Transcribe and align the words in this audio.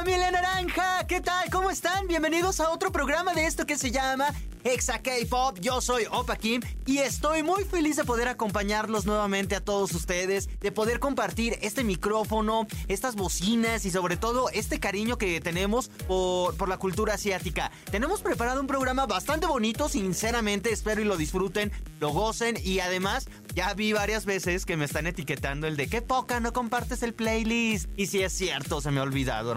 familia 0.00 0.30
naranja. 0.30 1.06
¿Qué 1.06 1.20
tal? 1.20 1.50
¿Cómo 1.50 1.70
están? 1.70 2.06
Bienvenidos 2.06 2.58
a 2.60 2.70
otro 2.70 2.90
programa 2.90 3.34
de 3.34 3.44
esto 3.44 3.66
que 3.66 3.76
se 3.76 3.90
llama 3.90 4.32
Exa 4.64 5.00
K-Pop. 5.02 5.58
Yo 5.60 5.82
soy 5.82 6.04
Opa 6.10 6.36
Kim 6.36 6.62
y 6.86 6.98
estoy 6.98 7.42
muy 7.42 7.64
feliz 7.64 7.96
de 7.96 8.04
poder 8.04 8.28
acompañarlos 8.28 9.04
nuevamente 9.04 9.56
a 9.56 9.60
todos 9.60 9.92
ustedes, 9.92 10.48
de 10.60 10.72
poder 10.72 11.00
compartir 11.00 11.58
este 11.60 11.84
micrófono, 11.84 12.66
estas 12.88 13.14
bocinas 13.14 13.84
y 13.84 13.90
sobre 13.90 14.16
todo 14.16 14.48
este 14.50 14.80
cariño 14.80 15.18
que 15.18 15.40
tenemos 15.42 15.88
por, 16.08 16.56
por 16.56 16.68
la 16.68 16.78
cultura 16.78 17.14
asiática. 17.14 17.70
Tenemos 17.90 18.22
preparado 18.22 18.60
un 18.60 18.66
programa 18.66 19.04
bastante 19.04 19.46
bonito, 19.46 19.90
sinceramente 19.90 20.72
espero 20.72 21.02
y 21.02 21.04
lo 21.04 21.18
disfruten, 21.18 21.72
lo 22.00 22.10
gocen 22.10 22.56
y 22.62 22.80
además 22.80 23.28
ya 23.54 23.74
vi 23.74 23.92
varias 23.92 24.24
veces 24.24 24.64
que 24.64 24.76
me 24.76 24.84
están 24.84 25.06
etiquetando 25.06 25.66
el 25.66 25.76
de 25.76 25.88
qué 25.88 26.02
poca 26.02 26.40
no 26.40 26.52
compartes 26.52 27.02
el 27.02 27.14
playlist. 27.14 27.88
Y 27.96 28.06
si 28.06 28.22
es 28.22 28.32
cierto, 28.32 28.80
se 28.80 28.90
me 28.90 29.00
ha 29.00 29.02
olvidado, 29.02 29.50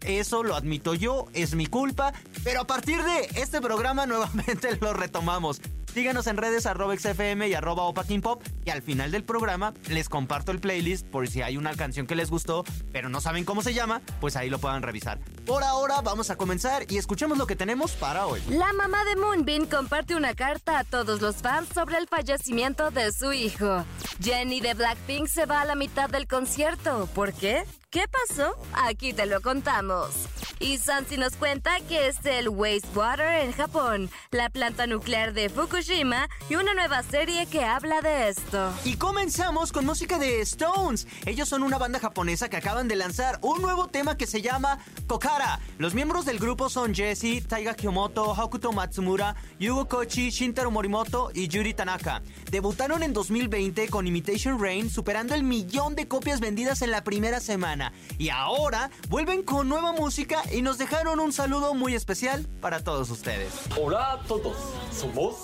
Eso 0.00 0.42
lo 0.42 0.54
admito 0.56 0.94
yo, 0.94 1.26
es 1.32 1.54
mi 1.54 1.66
culpa. 1.66 2.12
Pero 2.44 2.62
a 2.62 2.66
partir 2.66 3.02
de 3.02 3.28
este 3.40 3.60
programa 3.60 4.06
nuevamente 4.06 4.76
lo 4.80 4.92
retomamos. 4.92 5.60
Síganos 5.92 6.26
en 6.26 6.36
redes 6.36 6.66
arroba 6.66 6.96
XFM 6.96 7.48
y 7.48 7.54
arroba 7.54 7.92
Pop. 8.22 8.42
Y 8.64 8.70
al 8.70 8.82
final 8.82 9.10
del 9.10 9.24
programa 9.24 9.72
les 9.88 10.08
comparto 10.08 10.52
el 10.52 10.60
playlist 10.60 11.06
por 11.06 11.28
si 11.28 11.42
hay 11.42 11.56
una 11.56 11.74
canción 11.74 12.06
que 12.06 12.14
les 12.14 12.30
gustó, 12.30 12.64
pero 12.92 13.08
no 13.08 13.20
saben 13.20 13.44
cómo 13.44 13.62
se 13.62 13.74
llama, 13.74 14.02
pues 14.20 14.36
ahí 14.36 14.50
lo 14.50 14.58
puedan 14.58 14.82
revisar. 14.82 15.18
Por 15.46 15.62
ahora 15.62 16.00
vamos 16.02 16.30
a 16.30 16.36
comenzar 16.36 16.84
y 16.90 16.98
escuchemos 16.98 17.38
lo 17.38 17.46
que 17.46 17.56
tenemos 17.56 17.92
para 17.92 18.26
hoy. 18.26 18.42
La 18.48 18.72
mamá 18.72 19.04
de 19.04 19.16
Moonbin 19.16 19.66
comparte 19.66 20.14
una 20.14 20.34
carta 20.34 20.78
a 20.78 20.84
todos 20.84 21.20
los 21.20 21.36
fans 21.36 21.68
sobre 21.74 21.98
el 21.98 22.08
fallecimiento 22.08 22.90
de 22.90 23.12
su 23.12 23.32
hijo. 23.32 23.84
Jenny 24.22 24.60
de 24.60 24.74
Blackpink 24.74 25.28
se 25.28 25.46
va 25.46 25.62
a 25.62 25.64
la 25.64 25.74
mitad 25.74 26.10
del 26.10 26.26
concierto. 26.26 27.08
¿Por 27.14 27.32
qué? 27.32 27.64
¿Qué 27.90 28.04
pasó? 28.08 28.56
Aquí 28.74 29.12
te 29.12 29.26
lo 29.26 29.40
contamos. 29.40 30.10
Y 30.58 30.78
Sansi 30.78 31.18
nos 31.18 31.36
cuenta 31.36 31.80
que 31.86 32.08
es 32.08 32.24
el 32.24 32.48
wastewater 32.48 33.42
en 33.42 33.52
Japón, 33.52 34.10
la 34.30 34.48
planta 34.48 34.86
nuclear 34.86 35.34
de 35.34 35.50
Fukushima 35.50 36.28
y 36.48 36.54
una 36.54 36.72
nueva 36.72 37.02
serie 37.02 37.44
que 37.44 37.62
habla 37.62 38.00
de 38.00 38.30
esto. 38.30 38.72
Y 38.84 38.96
comenzamos 38.96 39.70
con 39.70 39.84
música 39.84 40.18
de 40.18 40.40
Stones. 40.40 41.06
Ellos 41.26 41.50
son 41.50 41.62
una 41.62 41.76
banda 41.76 41.98
japonesa 41.98 42.48
que 42.48 42.56
acaban 42.56 42.88
de 42.88 42.96
lanzar 42.96 43.38
un 43.42 43.60
nuevo 43.60 43.88
tema 43.88 44.16
que 44.16 44.26
se 44.26 44.40
llama 44.40 44.78
Kokara. 45.06 45.60
Los 45.76 45.92
miembros 45.92 46.24
del 46.24 46.38
grupo 46.38 46.70
son 46.70 46.94
Jesse, 46.94 47.46
Taiga 47.46 47.74
Kyomoto, 47.74 48.32
Hakuto 48.32 48.72
Matsumura, 48.72 49.36
Yugo 49.58 49.86
Kochi, 49.88 50.30
Shintaro 50.30 50.70
Morimoto 50.70 51.30
y 51.34 51.48
Yuri 51.48 51.74
Tanaka. 51.74 52.22
Debutaron 52.50 53.02
en 53.02 53.12
2020 53.12 53.88
con 53.88 54.06
Imitation 54.06 54.58
Rain, 54.58 54.88
superando 54.88 55.34
el 55.34 55.42
millón 55.42 55.94
de 55.94 56.08
copias 56.08 56.40
vendidas 56.40 56.80
en 56.80 56.90
la 56.90 57.04
primera 57.04 57.40
semana. 57.40 57.92
Y 58.16 58.30
ahora 58.30 58.90
vuelven 59.10 59.42
con 59.42 59.68
nueva 59.68 59.92
música 59.92 60.42
y 60.52 60.62
nos 60.62 60.78
dejaron 60.78 61.20
un 61.20 61.32
saludo 61.32 61.74
muy 61.74 61.94
especial 61.94 62.46
para 62.60 62.82
todos 62.82 63.10
ustedes. 63.10 63.52
Hola 63.80 64.12
a 64.12 64.22
todos, 64.24 64.56
somos 64.92 65.36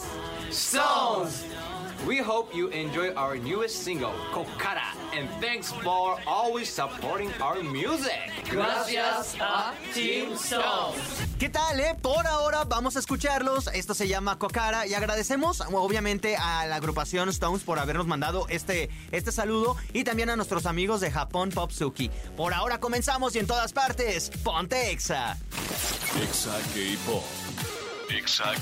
Stones. 0.50 1.44
We 2.06 2.18
hope 2.18 2.52
you 2.52 2.68
enjoy 2.68 3.14
our 3.14 3.36
newest 3.36 3.84
single, 3.84 4.12
Kokara, 4.32 4.90
and 5.16 5.28
thanks 5.40 5.70
for 5.70 6.18
always 6.26 6.68
supporting 6.68 7.30
our 7.40 7.62
music. 7.62 8.18
Gracias 8.50 9.36
a 9.40 9.72
Team 9.94 10.32
Stones. 10.32 10.98
¿Qué 11.38 11.48
tal, 11.48 11.78
eh? 11.78 11.94
Por 12.02 12.26
ahora 12.26 12.64
vamos 12.64 12.96
a 12.96 12.98
escucharlos. 12.98 13.68
Esto 13.72 13.94
se 13.94 14.08
llama 14.08 14.36
Kokara 14.36 14.88
y 14.88 14.94
agradecemos 14.94 15.60
obviamente 15.60 16.36
a 16.36 16.66
la 16.66 16.76
agrupación 16.76 17.28
Stones 17.28 17.62
por 17.62 17.78
habernos 17.78 18.08
mandado 18.08 18.46
este, 18.48 18.90
este 19.12 19.30
saludo 19.30 19.76
y 19.92 20.02
también 20.02 20.28
a 20.28 20.34
nuestros 20.34 20.66
amigos 20.66 21.00
de 21.00 21.12
Japón 21.12 21.50
Popsuki. 21.50 22.10
Por 22.36 22.52
ahora 22.52 22.80
comenzamos 22.80 23.36
y 23.36 23.38
en 23.38 23.46
todas 23.46 23.72
partes, 23.72 24.30
ponte 24.42 24.90
Exa. 24.90 25.36
Exa 26.20 26.58
K-Pop. 26.74 27.41
Exa. 28.16 28.52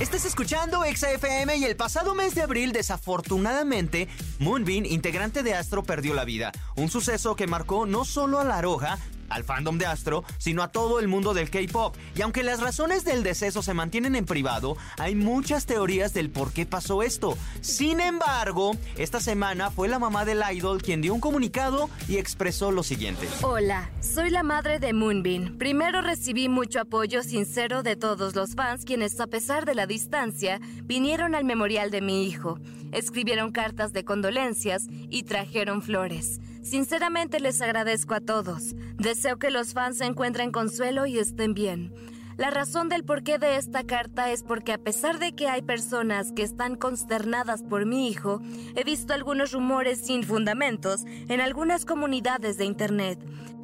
Estás 0.00 0.24
escuchando 0.24 0.84
Exa 0.84 1.10
FM 1.10 1.56
y 1.56 1.64
el 1.64 1.74
pasado 1.74 2.14
mes 2.14 2.34
de 2.34 2.42
abril, 2.42 2.72
desafortunadamente, 2.72 4.08
Moonbin, 4.38 4.86
integrante 4.86 5.42
de 5.42 5.54
Astro, 5.54 5.82
perdió 5.82 6.14
la 6.14 6.24
vida. 6.24 6.52
Un 6.76 6.88
suceso 6.88 7.34
que 7.34 7.46
marcó 7.46 7.86
no 7.86 8.04
solo 8.04 8.38
a 8.38 8.44
la 8.44 8.60
Roja, 8.62 8.98
al 9.28 9.44
fandom 9.44 9.78
de 9.78 9.86
Astro, 9.86 10.24
sino 10.38 10.62
a 10.62 10.68
todo 10.68 11.00
el 11.00 11.08
mundo 11.08 11.34
del 11.34 11.50
K-pop. 11.50 11.96
Y 12.14 12.22
aunque 12.22 12.42
las 12.42 12.60
razones 12.60 13.04
del 13.04 13.22
deceso 13.22 13.62
se 13.62 13.74
mantienen 13.74 14.16
en 14.16 14.26
privado, 14.26 14.76
hay 14.98 15.14
muchas 15.14 15.66
teorías 15.66 16.14
del 16.14 16.30
por 16.30 16.52
qué 16.52 16.66
pasó 16.66 17.02
esto. 17.02 17.36
Sin 17.60 18.00
embargo, 18.00 18.76
esta 18.96 19.20
semana 19.20 19.70
fue 19.70 19.88
la 19.88 19.98
mamá 19.98 20.24
del 20.24 20.42
idol 20.52 20.82
quien 20.82 21.02
dio 21.02 21.14
un 21.14 21.20
comunicado 21.20 21.90
y 22.08 22.16
expresó 22.16 22.70
lo 22.70 22.82
siguiente. 22.82 23.28
Hola, 23.42 23.90
soy 24.00 24.30
la 24.30 24.42
madre 24.42 24.78
de 24.78 24.92
Moonbin. 24.92 25.58
Primero 25.58 26.02
recibí 26.02 26.48
mucho 26.48 26.80
apoyo 26.80 27.22
sincero 27.22 27.82
de 27.82 27.96
todos 27.96 28.34
los 28.34 28.54
fans 28.54 28.84
quienes 28.84 29.18
a 29.20 29.26
pesar 29.26 29.64
de 29.64 29.74
la 29.74 29.86
distancia 29.86 30.60
vinieron 30.84 31.34
al 31.34 31.44
memorial 31.44 31.90
de 31.90 32.00
mi 32.00 32.26
hijo, 32.26 32.58
escribieron 32.92 33.52
cartas 33.52 33.92
de 33.92 34.04
condolencias 34.04 34.86
y 34.88 35.24
trajeron 35.24 35.82
flores. 35.82 36.40
Sinceramente 36.66 37.38
les 37.38 37.62
agradezco 37.62 38.14
a 38.14 38.20
todos. 38.20 38.74
Deseo 38.96 39.38
que 39.38 39.52
los 39.52 39.72
fans 39.72 40.00
encuentren 40.00 40.50
consuelo 40.50 41.06
y 41.06 41.16
estén 41.16 41.54
bien. 41.54 41.94
La 42.38 42.50
razón 42.50 42.88
del 42.88 43.04
porqué 43.04 43.38
de 43.38 43.54
esta 43.54 43.84
carta 43.84 44.32
es 44.32 44.42
porque 44.42 44.72
a 44.72 44.78
pesar 44.78 45.20
de 45.20 45.32
que 45.32 45.46
hay 45.46 45.62
personas 45.62 46.32
que 46.32 46.42
están 46.42 46.74
consternadas 46.74 47.62
por 47.62 47.86
mi 47.86 48.08
hijo, 48.08 48.40
he 48.74 48.82
visto 48.82 49.14
algunos 49.14 49.52
rumores 49.52 50.04
sin 50.04 50.24
fundamentos 50.24 51.04
en 51.06 51.40
algunas 51.40 51.84
comunidades 51.84 52.58
de 52.58 52.64
Internet. 52.64 53.20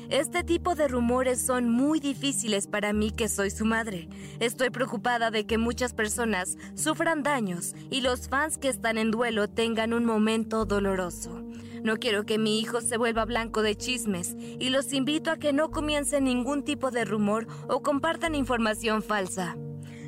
Este 0.08 0.44
tipo 0.44 0.76
de 0.76 0.86
rumores 0.86 1.44
son 1.44 1.68
muy 1.68 1.98
difíciles 1.98 2.68
para 2.68 2.92
mí 2.92 3.10
que 3.10 3.28
soy 3.28 3.50
su 3.50 3.64
madre. 3.64 4.08
Estoy 4.38 4.70
preocupada 4.70 5.32
de 5.32 5.44
que 5.44 5.58
muchas 5.58 5.92
personas 5.92 6.56
sufran 6.76 7.24
daños 7.24 7.74
y 7.90 8.00
los 8.00 8.28
fans 8.28 8.58
que 8.58 8.68
están 8.68 8.96
en 8.96 9.10
duelo 9.10 9.48
tengan 9.48 9.92
un 9.92 10.04
momento 10.04 10.66
doloroso. 10.66 11.42
No 11.82 11.96
quiero 11.96 12.24
que 12.24 12.38
mi 12.38 12.60
hijo 12.60 12.80
se 12.80 12.96
vuelva 12.96 13.24
blanco 13.24 13.62
de 13.62 13.74
chismes 13.74 14.36
y 14.38 14.70
los 14.70 14.92
invito 14.92 15.30
a 15.32 15.36
que 15.36 15.52
no 15.52 15.70
comiencen 15.70 16.24
ningún 16.24 16.62
tipo 16.62 16.90
de 16.90 17.04
rumor 17.04 17.48
o 17.68 17.82
compartan 17.82 18.34
información 18.36 19.02
falsa. 19.02 19.56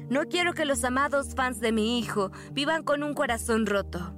No 0.08 0.26
quiero 0.28 0.52
que 0.52 0.66
los 0.66 0.84
amados 0.84 1.34
fans 1.34 1.60
de 1.60 1.72
mi 1.72 1.98
hijo 1.98 2.30
vivan 2.52 2.84
con 2.84 3.02
un 3.02 3.14
corazón 3.14 3.66
roto. 3.66 4.14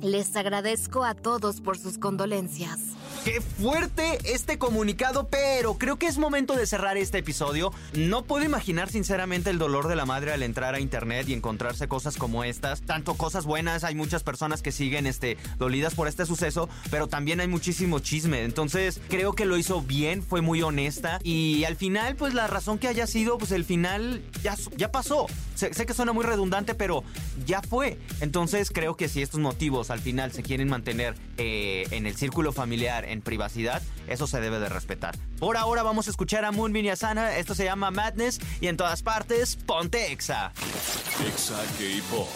Les 0.00 0.36
agradezco 0.36 1.04
a 1.04 1.14
todos 1.14 1.60
por 1.60 1.76
sus 1.76 1.98
condolencias. 1.98 2.94
Qué 3.24 3.40
fuerte 3.40 4.18
este 4.34 4.58
comunicado, 4.58 5.28
pero 5.28 5.78
creo 5.78 5.96
que 5.96 6.06
es 6.06 6.18
momento 6.18 6.56
de 6.56 6.66
cerrar 6.66 6.98
este 6.98 7.16
episodio. 7.16 7.72
No 7.94 8.24
puedo 8.24 8.44
imaginar 8.44 8.90
sinceramente 8.90 9.48
el 9.48 9.56
dolor 9.56 9.88
de 9.88 9.96
la 9.96 10.04
madre 10.04 10.34
al 10.34 10.42
entrar 10.42 10.74
a 10.74 10.80
internet 10.80 11.26
y 11.30 11.32
encontrarse 11.32 11.88
cosas 11.88 12.18
como 12.18 12.44
estas. 12.44 12.82
Tanto 12.82 13.14
cosas 13.14 13.46
buenas, 13.46 13.82
hay 13.82 13.94
muchas 13.94 14.22
personas 14.22 14.60
que 14.60 14.72
siguen 14.72 15.06
este, 15.06 15.38
dolidas 15.56 15.94
por 15.94 16.06
este 16.06 16.26
suceso, 16.26 16.68
pero 16.90 17.06
también 17.06 17.40
hay 17.40 17.48
muchísimo 17.48 17.98
chisme. 17.98 18.44
Entonces 18.44 19.00
creo 19.08 19.32
que 19.32 19.46
lo 19.46 19.56
hizo 19.56 19.80
bien, 19.80 20.22
fue 20.22 20.42
muy 20.42 20.60
honesta 20.60 21.18
y 21.22 21.64
al 21.64 21.76
final 21.76 22.16
pues 22.16 22.34
la 22.34 22.46
razón 22.46 22.78
que 22.78 22.88
haya 22.88 23.06
sido, 23.06 23.38
pues 23.38 23.52
el 23.52 23.64
final 23.64 24.22
ya, 24.42 24.54
ya 24.76 24.92
pasó. 24.92 25.28
Sé, 25.54 25.70
que 25.70 25.94
suena 25.94 26.12
muy 26.12 26.26
redundante, 26.26 26.74
pero 26.74 27.04
ya 27.46 27.62
fue. 27.62 27.96
Entonces 28.20 28.70
creo 28.70 28.98
que 28.98 29.08
si 29.08 29.22
estos 29.22 29.40
motivos 29.40 29.90
al 29.90 30.00
final 30.00 30.30
se 30.32 30.42
quieren 30.42 30.68
mantener 30.68 31.14
eh, 31.38 31.86
en 31.90 32.04
el 32.04 32.16
círculo 32.16 32.52
familiar, 32.52 33.13
en 33.14 33.22
privacidad, 33.22 33.80
eso 34.06 34.26
se 34.26 34.40
debe 34.40 34.58
de 34.58 34.68
respetar. 34.68 35.16
Por 35.38 35.56
ahora 35.56 35.82
vamos 35.82 36.06
a 36.08 36.10
escuchar 36.10 36.44
a 36.44 36.52
Moonbin 36.52 36.84
y 36.84 36.90
a 36.90 36.96
Sana, 36.96 37.36
esto 37.36 37.54
se 37.54 37.64
llama 37.64 37.90
Madness 37.90 38.40
y 38.60 38.66
en 38.66 38.76
todas 38.76 39.02
partes, 39.02 39.56
ponte 39.56 40.12
Exa. 40.12 40.52
Exa 41.26 41.56
K-Pop. 41.78 42.28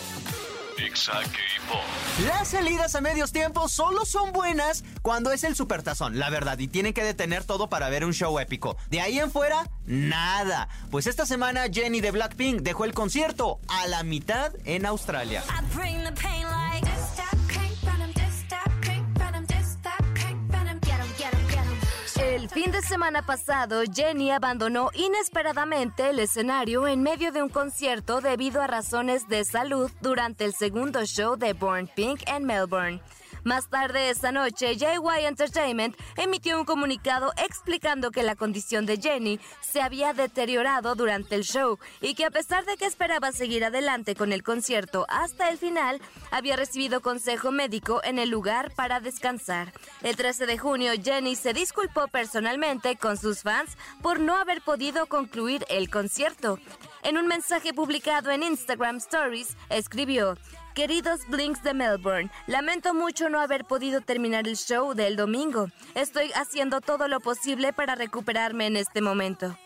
Exa 0.78 1.12
K-Pop. 1.12 1.82
Las 2.26 2.48
salidas 2.48 2.94
a 2.94 3.00
medios 3.00 3.32
tiempos 3.32 3.72
solo 3.72 4.04
son 4.04 4.32
buenas 4.32 4.84
cuando 5.02 5.32
es 5.32 5.42
el 5.42 5.56
supertazón, 5.56 6.18
la 6.18 6.30
verdad, 6.30 6.58
y 6.58 6.68
tienen 6.68 6.94
que 6.94 7.02
detener 7.02 7.42
todo 7.44 7.68
para 7.68 7.88
ver 7.88 8.04
un 8.04 8.14
show 8.14 8.38
épico. 8.38 8.76
De 8.88 9.00
ahí 9.00 9.18
en 9.18 9.32
fuera, 9.32 9.68
nada. 9.86 10.68
Pues 10.90 11.08
esta 11.08 11.26
semana 11.26 11.64
Jenny 11.72 12.00
de 12.00 12.12
Blackpink 12.12 12.60
dejó 12.62 12.84
el 12.84 12.94
concierto 12.94 13.58
a 13.66 13.88
la 13.88 14.04
mitad 14.04 14.52
en 14.64 14.86
Australia. 14.86 15.42
Fin 22.52 22.72
de 22.72 22.80
semana 22.80 23.24
pasado, 23.26 23.82
Jenny 23.92 24.30
abandonó 24.30 24.90
inesperadamente 24.94 26.08
el 26.08 26.18
escenario 26.18 26.88
en 26.88 27.02
medio 27.02 27.30
de 27.30 27.42
un 27.42 27.48
concierto 27.50 28.20
debido 28.20 28.62
a 28.62 28.66
razones 28.66 29.28
de 29.28 29.44
salud 29.44 29.90
durante 30.00 30.44
el 30.44 30.54
segundo 30.54 31.04
show 31.04 31.36
de 31.36 31.52
Born 31.52 31.88
Pink 31.94 32.22
en 32.26 32.44
Melbourne. 32.44 33.00
Más 33.48 33.70
tarde 33.70 34.10
esa 34.10 34.30
noche, 34.30 34.76
JY 34.76 35.24
Entertainment 35.24 35.96
emitió 36.18 36.58
un 36.58 36.66
comunicado 36.66 37.32
explicando 37.38 38.10
que 38.10 38.22
la 38.22 38.36
condición 38.36 38.84
de 38.84 38.98
Jenny 38.98 39.40
se 39.62 39.80
había 39.80 40.12
deteriorado 40.12 40.94
durante 40.94 41.34
el 41.34 41.44
show 41.44 41.78
y 42.02 42.14
que 42.14 42.26
a 42.26 42.30
pesar 42.30 42.66
de 42.66 42.76
que 42.76 42.84
esperaba 42.84 43.32
seguir 43.32 43.64
adelante 43.64 44.14
con 44.14 44.34
el 44.34 44.42
concierto 44.42 45.06
hasta 45.08 45.48
el 45.48 45.56
final, 45.56 45.98
había 46.30 46.56
recibido 46.56 47.00
consejo 47.00 47.50
médico 47.50 48.02
en 48.04 48.18
el 48.18 48.28
lugar 48.28 48.70
para 48.74 49.00
descansar. 49.00 49.72
El 50.02 50.14
13 50.14 50.44
de 50.44 50.58
junio, 50.58 50.92
Jenny 51.02 51.34
se 51.34 51.54
disculpó 51.54 52.06
personalmente 52.06 52.96
con 52.96 53.16
sus 53.16 53.40
fans 53.40 53.78
por 54.02 54.20
no 54.20 54.36
haber 54.36 54.60
podido 54.60 55.06
concluir 55.06 55.64
el 55.70 55.88
concierto. 55.88 56.58
En 57.02 57.16
un 57.16 57.26
mensaje 57.26 57.72
publicado 57.72 58.30
en 58.30 58.42
Instagram 58.42 58.98
Stories, 58.98 59.56
escribió, 59.70 60.36
Queridos 60.78 61.26
Blinks 61.26 61.64
de 61.64 61.74
Melbourne, 61.74 62.30
lamento 62.46 62.94
mucho 62.94 63.28
no 63.28 63.40
haber 63.40 63.64
podido 63.64 64.00
terminar 64.00 64.46
el 64.46 64.54
show 64.56 64.94
del 64.94 65.16
domingo. 65.16 65.70
Estoy 65.96 66.30
haciendo 66.36 66.80
todo 66.80 67.08
lo 67.08 67.18
posible 67.18 67.72
para 67.72 67.96
recuperarme 67.96 68.68
en 68.68 68.76
este 68.76 69.00
momento. 69.00 69.56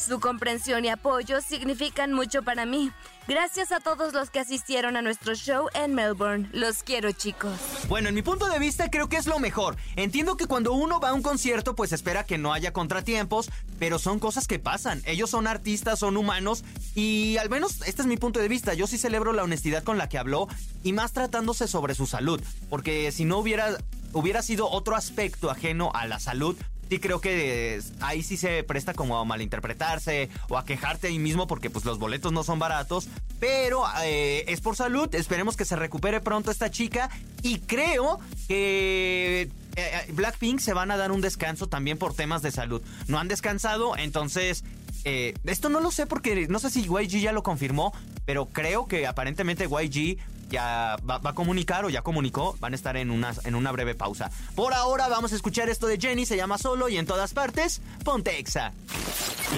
Su 0.00 0.18
comprensión 0.18 0.86
y 0.86 0.88
apoyo 0.88 1.42
significan 1.42 2.14
mucho 2.14 2.42
para 2.42 2.64
mí. 2.64 2.90
Gracias 3.28 3.70
a 3.70 3.80
todos 3.80 4.14
los 4.14 4.30
que 4.30 4.40
asistieron 4.40 4.96
a 4.96 5.02
nuestro 5.02 5.34
show 5.34 5.68
en 5.74 5.94
Melbourne. 5.94 6.48
Los 6.52 6.82
quiero, 6.82 7.12
chicos. 7.12 7.52
Bueno, 7.86 8.08
en 8.08 8.14
mi 8.14 8.22
punto 8.22 8.48
de 8.48 8.58
vista 8.58 8.90
creo 8.90 9.10
que 9.10 9.18
es 9.18 9.26
lo 9.26 9.38
mejor. 9.38 9.76
Entiendo 9.96 10.38
que 10.38 10.46
cuando 10.46 10.72
uno 10.72 11.00
va 11.00 11.10
a 11.10 11.12
un 11.12 11.22
concierto 11.22 11.74
pues 11.74 11.92
espera 11.92 12.24
que 12.24 12.38
no 12.38 12.54
haya 12.54 12.72
contratiempos, 12.72 13.50
pero 13.78 13.98
son 13.98 14.18
cosas 14.20 14.46
que 14.46 14.58
pasan. 14.58 15.02
Ellos 15.04 15.28
son 15.28 15.46
artistas, 15.46 15.98
son 15.98 16.16
humanos 16.16 16.64
y 16.94 17.36
al 17.36 17.50
menos 17.50 17.82
este 17.86 18.00
es 18.00 18.08
mi 18.08 18.16
punto 18.16 18.40
de 18.40 18.48
vista. 18.48 18.72
Yo 18.72 18.86
sí 18.86 18.96
celebro 18.96 19.34
la 19.34 19.44
honestidad 19.44 19.84
con 19.84 19.98
la 19.98 20.08
que 20.08 20.16
habló 20.16 20.48
y 20.82 20.94
más 20.94 21.12
tratándose 21.12 21.68
sobre 21.68 21.94
su 21.94 22.06
salud, 22.06 22.40
porque 22.70 23.12
si 23.12 23.26
no 23.26 23.36
hubiera 23.36 23.76
hubiera 24.12 24.42
sido 24.42 24.68
otro 24.68 24.96
aspecto 24.96 25.50
ajeno 25.50 25.92
a 25.94 26.06
la 26.06 26.18
salud, 26.18 26.56
sí 26.90 26.98
creo 26.98 27.20
que 27.20 27.80
ahí 28.00 28.22
sí 28.22 28.36
se 28.36 28.64
presta 28.64 28.94
como 28.94 29.16
a 29.16 29.24
malinterpretarse 29.24 30.28
o 30.48 30.58
a 30.58 30.64
quejarte 30.64 31.06
ahí 31.06 31.20
mismo 31.20 31.46
porque 31.46 31.70
pues 31.70 31.84
los 31.84 32.00
boletos 32.00 32.32
no 32.32 32.42
son 32.42 32.58
baratos. 32.58 33.08
Pero 33.38 33.84
eh, 34.02 34.44
es 34.48 34.60
por 34.60 34.74
salud, 34.74 35.14
esperemos 35.14 35.56
que 35.56 35.64
se 35.64 35.76
recupere 35.76 36.20
pronto 36.20 36.50
esta 36.50 36.70
chica 36.70 37.08
y 37.42 37.60
creo 37.60 38.18
que 38.48 39.42
eh, 39.42 39.48
eh, 39.76 40.12
Blackpink 40.12 40.58
se 40.58 40.74
van 40.74 40.90
a 40.90 40.96
dar 40.96 41.12
un 41.12 41.20
descanso 41.20 41.68
también 41.68 41.96
por 41.96 42.12
temas 42.12 42.42
de 42.42 42.50
salud. 42.50 42.82
No 43.06 43.20
han 43.20 43.28
descansado, 43.28 43.96
entonces 43.96 44.64
esto 45.04 45.70
no 45.70 45.80
lo 45.80 45.90
sé 45.90 46.06
porque 46.06 46.46
no 46.48 46.58
sé 46.58 46.68
si 46.68 46.82
YG 46.82 47.20
ya 47.20 47.32
lo 47.32 47.42
confirmó, 47.42 47.94
pero 48.26 48.46
creo 48.46 48.86
que 48.86 49.06
aparentemente 49.06 49.64
YG 49.64 50.18
ya 50.50 50.96
va, 51.08 51.20
a 51.22 51.32
comunicar 51.32 51.84
o 51.84 51.90
ya 51.90 52.02
comunicó, 52.02 52.56
van 52.60 52.72
a 52.72 52.76
estar 52.76 52.96
en 52.96 53.10
una, 53.10 53.32
en 53.44 53.54
una 53.54 53.72
breve 53.72 53.94
pausa. 53.94 54.30
Por 54.54 54.74
ahora 54.74 55.08
vamos 55.08 55.32
a 55.32 55.36
escuchar 55.36 55.68
esto 55.68 55.86
de 55.86 55.98
Jenny, 55.98 56.26
se 56.26 56.36
llama 56.36 56.58
Solo 56.58 56.88
y 56.88 56.98
en 56.98 57.06
todas 57.06 57.32
partes, 57.32 57.80
ponte 58.04 58.38
Exa. 58.38 58.72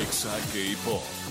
Exa 0.01 0.37
K-Pop. 0.53 1.22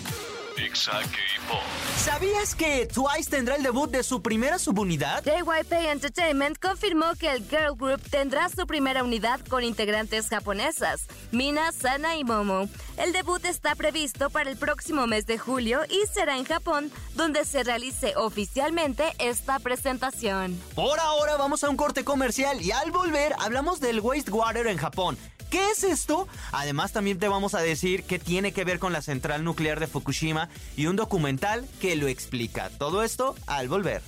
¿Sabías 1.97 2.55
que 2.55 2.87
Twice 2.87 3.29
tendrá 3.29 3.55
el 3.55 3.63
debut 3.63 3.89
de 3.89 4.03
su 4.03 4.21
primera 4.21 4.59
subunidad? 4.59 5.23
JYP 5.23 5.71
Entertainment 5.91 6.57
confirmó 6.59 7.13
que 7.19 7.31
el 7.31 7.47
girl 7.47 7.75
group 7.75 8.01
tendrá 8.09 8.49
su 8.49 8.65
primera 8.67 9.03
unidad 9.03 9.39
con 9.41 9.63
integrantes 9.63 10.27
japonesas, 10.29 11.07
Mina, 11.31 11.71
Sana 11.71 12.17
y 12.17 12.23
Momo. 12.23 12.67
El 12.97 13.13
debut 13.13 13.43
está 13.45 13.75
previsto 13.75 14.29
para 14.29 14.49
el 14.49 14.57
próximo 14.57 15.07
mes 15.07 15.25
de 15.25 15.37
julio 15.37 15.81
y 15.89 16.05
será 16.11 16.37
en 16.37 16.45
Japón, 16.45 16.91
donde 17.15 17.45
se 17.45 17.63
realice 17.63 18.13
oficialmente 18.15 19.03
esta 19.19 19.59
presentación. 19.59 20.59
Por 20.75 20.99
ahora 20.99 21.37
vamos 21.37 21.63
a 21.63 21.69
un 21.69 21.77
corte 21.77 22.03
comercial 22.03 22.61
y 22.61 22.71
al 22.71 22.91
volver 22.91 23.33
hablamos 23.39 23.79
del 23.79 23.99
wastewater 23.99 24.67
en 24.67 24.77
Japón. 24.77 25.17
¿Qué 25.51 25.69
es 25.69 25.83
esto? 25.83 26.27
Además 26.53 26.93
también 26.93 27.19
te 27.19 27.27
vamos 27.27 27.53
a 27.55 27.61
decir 27.61 28.03
qué 28.03 28.17
tiene 28.19 28.53
que 28.53 28.63
ver 28.63 28.79
con 28.79 28.93
la 28.93 29.01
central 29.01 29.43
nuclear 29.43 29.81
de 29.81 29.87
Fukushima 29.87 30.49
y 30.77 30.87
un 30.87 30.95
documental 30.95 31.67
que 31.81 31.97
lo 31.97 32.07
explica. 32.07 32.69
Todo 32.77 33.03
esto 33.03 33.35
al 33.47 33.67
volver. 33.67 34.01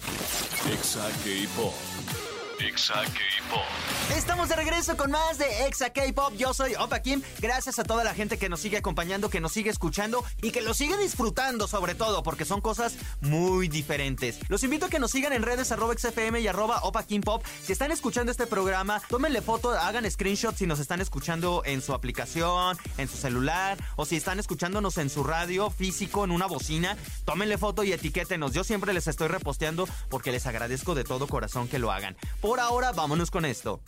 Estamos 4.16 4.48
de 4.48 4.56
regreso 4.56 4.96
con 4.96 5.12
más 5.12 5.38
de 5.38 5.68
Exa 5.68 5.90
K-Pop. 5.92 6.34
Yo 6.38 6.54
soy 6.54 6.76
Opa 6.76 7.02
Kim. 7.02 7.22
Gracias 7.40 7.78
a 7.78 7.84
toda 7.84 8.04
la 8.04 8.14
gente 8.14 8.38
que 8.38 8.48
nos 8.48 8.62
sigue 8.62 8.78
acompañando, 8.78 9.30
que 9.30 9.42
nos 9.42 9.52
sigue 9.52 9.70
escuchando 9.70 10.24
y 10.42 10.52
que 10.52 10.62
lo 10.62 10.74
sigue 10.74 10.96
disfrutando 10.98 11.68
sobre 11.68 11.94
todo, 11.94 12.24
porque 12.24 12.46
son 12.46 12.62
cosas 12.62 12.96
muy 13.22 13.68
diferentes. 13.68 14.40
Los 14.50 14.64
invito 14.64 14.86
a 14.86 14.90
que 14.90 15.00
nos 15.00 15.12
sigan 15.12 15.34
en 15.34 15.44
redes 15.44 15.72
arroba 15.72 15.94
XFM 15.98 16.40
y 16.40 16.48
arroba 16.48 16.80
Opa 16.84 17.04
Kim 17.04 17.22
Pop. 17.22 17.44
Si 17.64 17.74
están 17.74 17.92
escuchando 17.92 18.32
este 18.32 18.48
programa, 18.48 19.02
tómenle 19.10 19.42
foto, 19.42 19.72
hagan 19.72 20.10
screenshots 20.10 20.60
si 20.60 20.66
nos 20.66 20.80
están 20.80 21.02
escuchando 21.02 21.64
en 21.66 21.82
su 21.82 21.94
aplicación, 21.94 22.78
en 22.98 23.08
su 23.10 23.18
celular, 23.18 23.78
o 23.96 24.06
si 24.06 24.16
están 24.16 24.40
escuchándonos 24.40 24.98
en 24.98 25.10
su 25.10 25.24
radio 25.24 25.70
físico, 25.70 26.24
en 26.24 26.32
una 26.32 26.46
bocina, 26.46 26.98
tómenle 27.26 27.58
foto 27.58 27.84
y 27.84 27.92
etiquétenos. 27.92 28.54
Yo 28.54 28.64
siempre 28.64 28.94
les 28.94 29.08
estoy 29.08 29.28
reposteando 29.28 29.88
porque 30.10 30.32
les 30.32 30.46
agradezco 30.46 30.96
de 30.96 31.04
todo 31.04 31.28
corazón 31.28 31.68
que 31.68 31.80
lo 31.80 31.92
hagan. 31.92 32.16
Ahora, 32.60 32.92
vámonos 32.92 33.32
con 33.32 33.46
esto. 33.46 33.82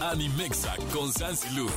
Animexa 0.00 0.74
con 0.92 1.12
Sansilu. 1.12 1.68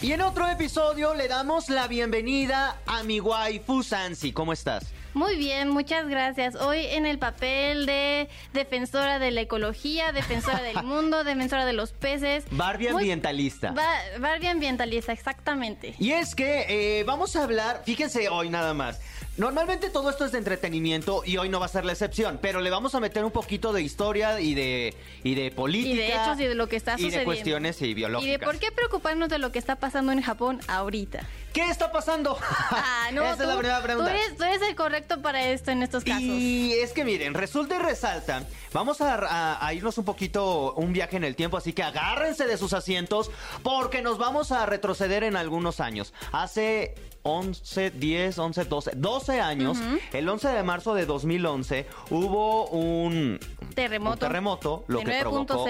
Y 0.00 0.12
en 0.12 0.20
otro 0.20 0.48
episodio 0.48 1.14
le 1.14 1.26
damos 1.26 1.68
la 1.68 1.88
bienvenida 1.88 2.80
a 2.86 3.02
mi 3.02 3.20
waifu 3.20 3.82
Sansi. 3.82 4.32
¿Cómo 4.32 4.52
estás? 4.52 4.84
Muy 5.14 5.36
bien, 5.36 5.70
muchas 5.70 6.06
gracias. 6.06 6.54
Hoy 6.54 6.86
en 6.86 7.04
el 7.04 7.18
papel 7.18 7.86
de 7.86 8.28
defensora 8.52 9.18
de 9.18 9.32
la 9.32 9.40
ecología, 9.40 10.12
defensora 10.12 10.62
del 10.62 10.82
mundo, 10.84 11.24
defensora 11.24 11.64
de 11.66 11.72
los 11.72 11.90
peces. 11.90 12.44
Barbie 12.52 12.88
ambientalista. 12.88 13.74
Barbie 14.20 14.46
ambientalista, 14.46 15.12
exactamente. 15.12 15.96
Y 15.98 16.12
es 16.12 16.36
que 16.36 17.00
eh, 17.00 17.04
vamos 17.04 17.34
a 17.34 17.42
hablar, 17.42 17.82
fíjense 17.84 18.28
hoy 18.28 18.50
nada 18.50 18.74
más. 18.74 19.00
Normalmente 19.38 19.88
todo 19.88 20.10
esto 20.10 20.24
es 20.24 20.32
de 20.32 20.38
entretenimiento 20.38 21.22
y 21.24 21.36
hoy 21.36 21.48
no 21.48 21.60
va 21.60 21.66
a 21.66 21.68
ser 21.68 21.84
la 21.84 21.92
excepción, 21.92 22.40
pero 22.42 22.60
le 22.60 22.70
vamos 22.70 22.96
a 22.96 23.00
meter 23.00 23.24
un 23.24 23.30
poquito 23.30 23.72
de 23.72 23.82
historia 23.82 24.40
y 24.40 24.54
de, 24.54 24.96
y 25.22 25.36
de 25.36 25.52
política. 25.52 25.94
Y 25.94 25.96
de 25.96 26.08
hechos 26.08 26.40
y 26.40 26.44
de 26.44 26.56
lo 26.56 26.68
que 26.68 26.74
está 26.74 26.94
sucediendo. 26.94 27.16
Y 27.16 27.18
de 27.20 27.24
cuestiones 27.24 27.80
y 27.80 27.94
biológicas. 27.94 28.28
Y 28.28 28.32
de 28.32 28.44
por 28.44 28.58
qué 28.58 28.72
preocuparnos 28.72 29.28
de 29.28 29.38
lo 29.38 29.52
que 29.52 29.60
está 29.60 29.76
pasando 29.76 30.10
en 30.10 30.22
Japón 30.22 30.60
ahorita. 30.66 31.24
¿Qué 31.52 31.70
está 31.70 31.92
pasando? 31.92 32.36
Ah, 32.42 33.10
no, 33.12 33.22
Esa 33.22 33.44
es 33.44 33.48
la 33.48 33.56
primera 33.58 33.80
pregunta. 33.80 34.12
Tú 34.36 34.42
eres, 34.42 34.62
el 34.62 34.74
correcto 34.74 35.22
para 35.22 35.48
esto 35.48 35.70
en 35.70 35.84
estos 35.84 36.02
casos. 36.02 36.22
Y 36.22 36.72
es 36.72 36.90
que 36.90 37.04
miren, 37.04 37.34
resulta 37.34 37.76
y 37.76 37.78
resalta. 37.78 38.42
Vamos 38.72 39.00
a, 39.00 39.64
a, 39.64 39.72
irnos 39.72 39.98
un 39.98 40.04
poquito, 40.04 40.74
un 40.74 40.92
viaje 40.92 41.16
en 41.16 41.22
el 41.22 41.36
tiempo, 41.36 41.56
así 41.56 41.72
que 41.72 41.84
agárrense 41.84 42.46
de 42.46 42.58
sus 42.58 42.72
asientos 42.72 43.30
porque 43.62 44.02
nos 44.02 44.18
vamos 44.18 44.50
a 44.50 44.66
retroceder 44.66 45.22
en 45.22 45.36
algunos 45.36 45.78
años. 45.78 46.12
Hace 46.32 46.96
11, 47.28 47.90
10, 47.90 48.38
11, 48.38 48.64
12, 48.64 48.90
12 48.96 49.40
años, 49.40 49.78
el 50.12 50.28
11 50.28 50.48
de 50.48 50.62
marzo 50.62 50.94
de 50.94 51.04
2011, 51.04 51.86
hubo 52.10 52.68
un 52.68 53.38
terremoto, 53.74 54.12
un 54.12 54.18
terremoto 54.18 54.84
lo 54.88 55.00
que 55.00 55.20
provocó... 55.20 55.66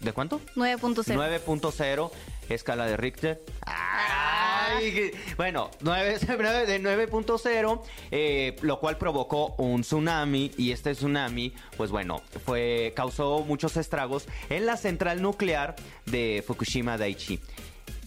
¿De 0.00 0.12
cuánto? 0.12 0.40
9.0. 0.54 1.46
9.0, 1.46 2.10
escala 2.50 2.86
de 2.86 2.96
Richter. 2.96 3.42
bueno, 5.36 5.70
9, 5.80 6.18
de 6.66 6.82
9.0, 6.82 7.82
eh, 8.10 8.56
lo 8.60 8.80
cual 8.80 8.98
provocó 8.98 9.54
un 9.56 9.80
tsunami 9.80 10.50
y 10.58 10.72
este 10.72 10.92
tsunami, 10.92 11.54
pues 11.76 11.90
bueno, 11.90 12.20
fue 12.44 12.92
causó 12.94 13.44
muchos 13.46 13.76
estragos 13.76 14.26
en 14.50 14.66
la 14.66 14.76
central 14.76 15.22
nuclear 15.22 15.74
de 16.04 16.44
Fukushima 16.46 16.98
Daiichi. 16.98 17.40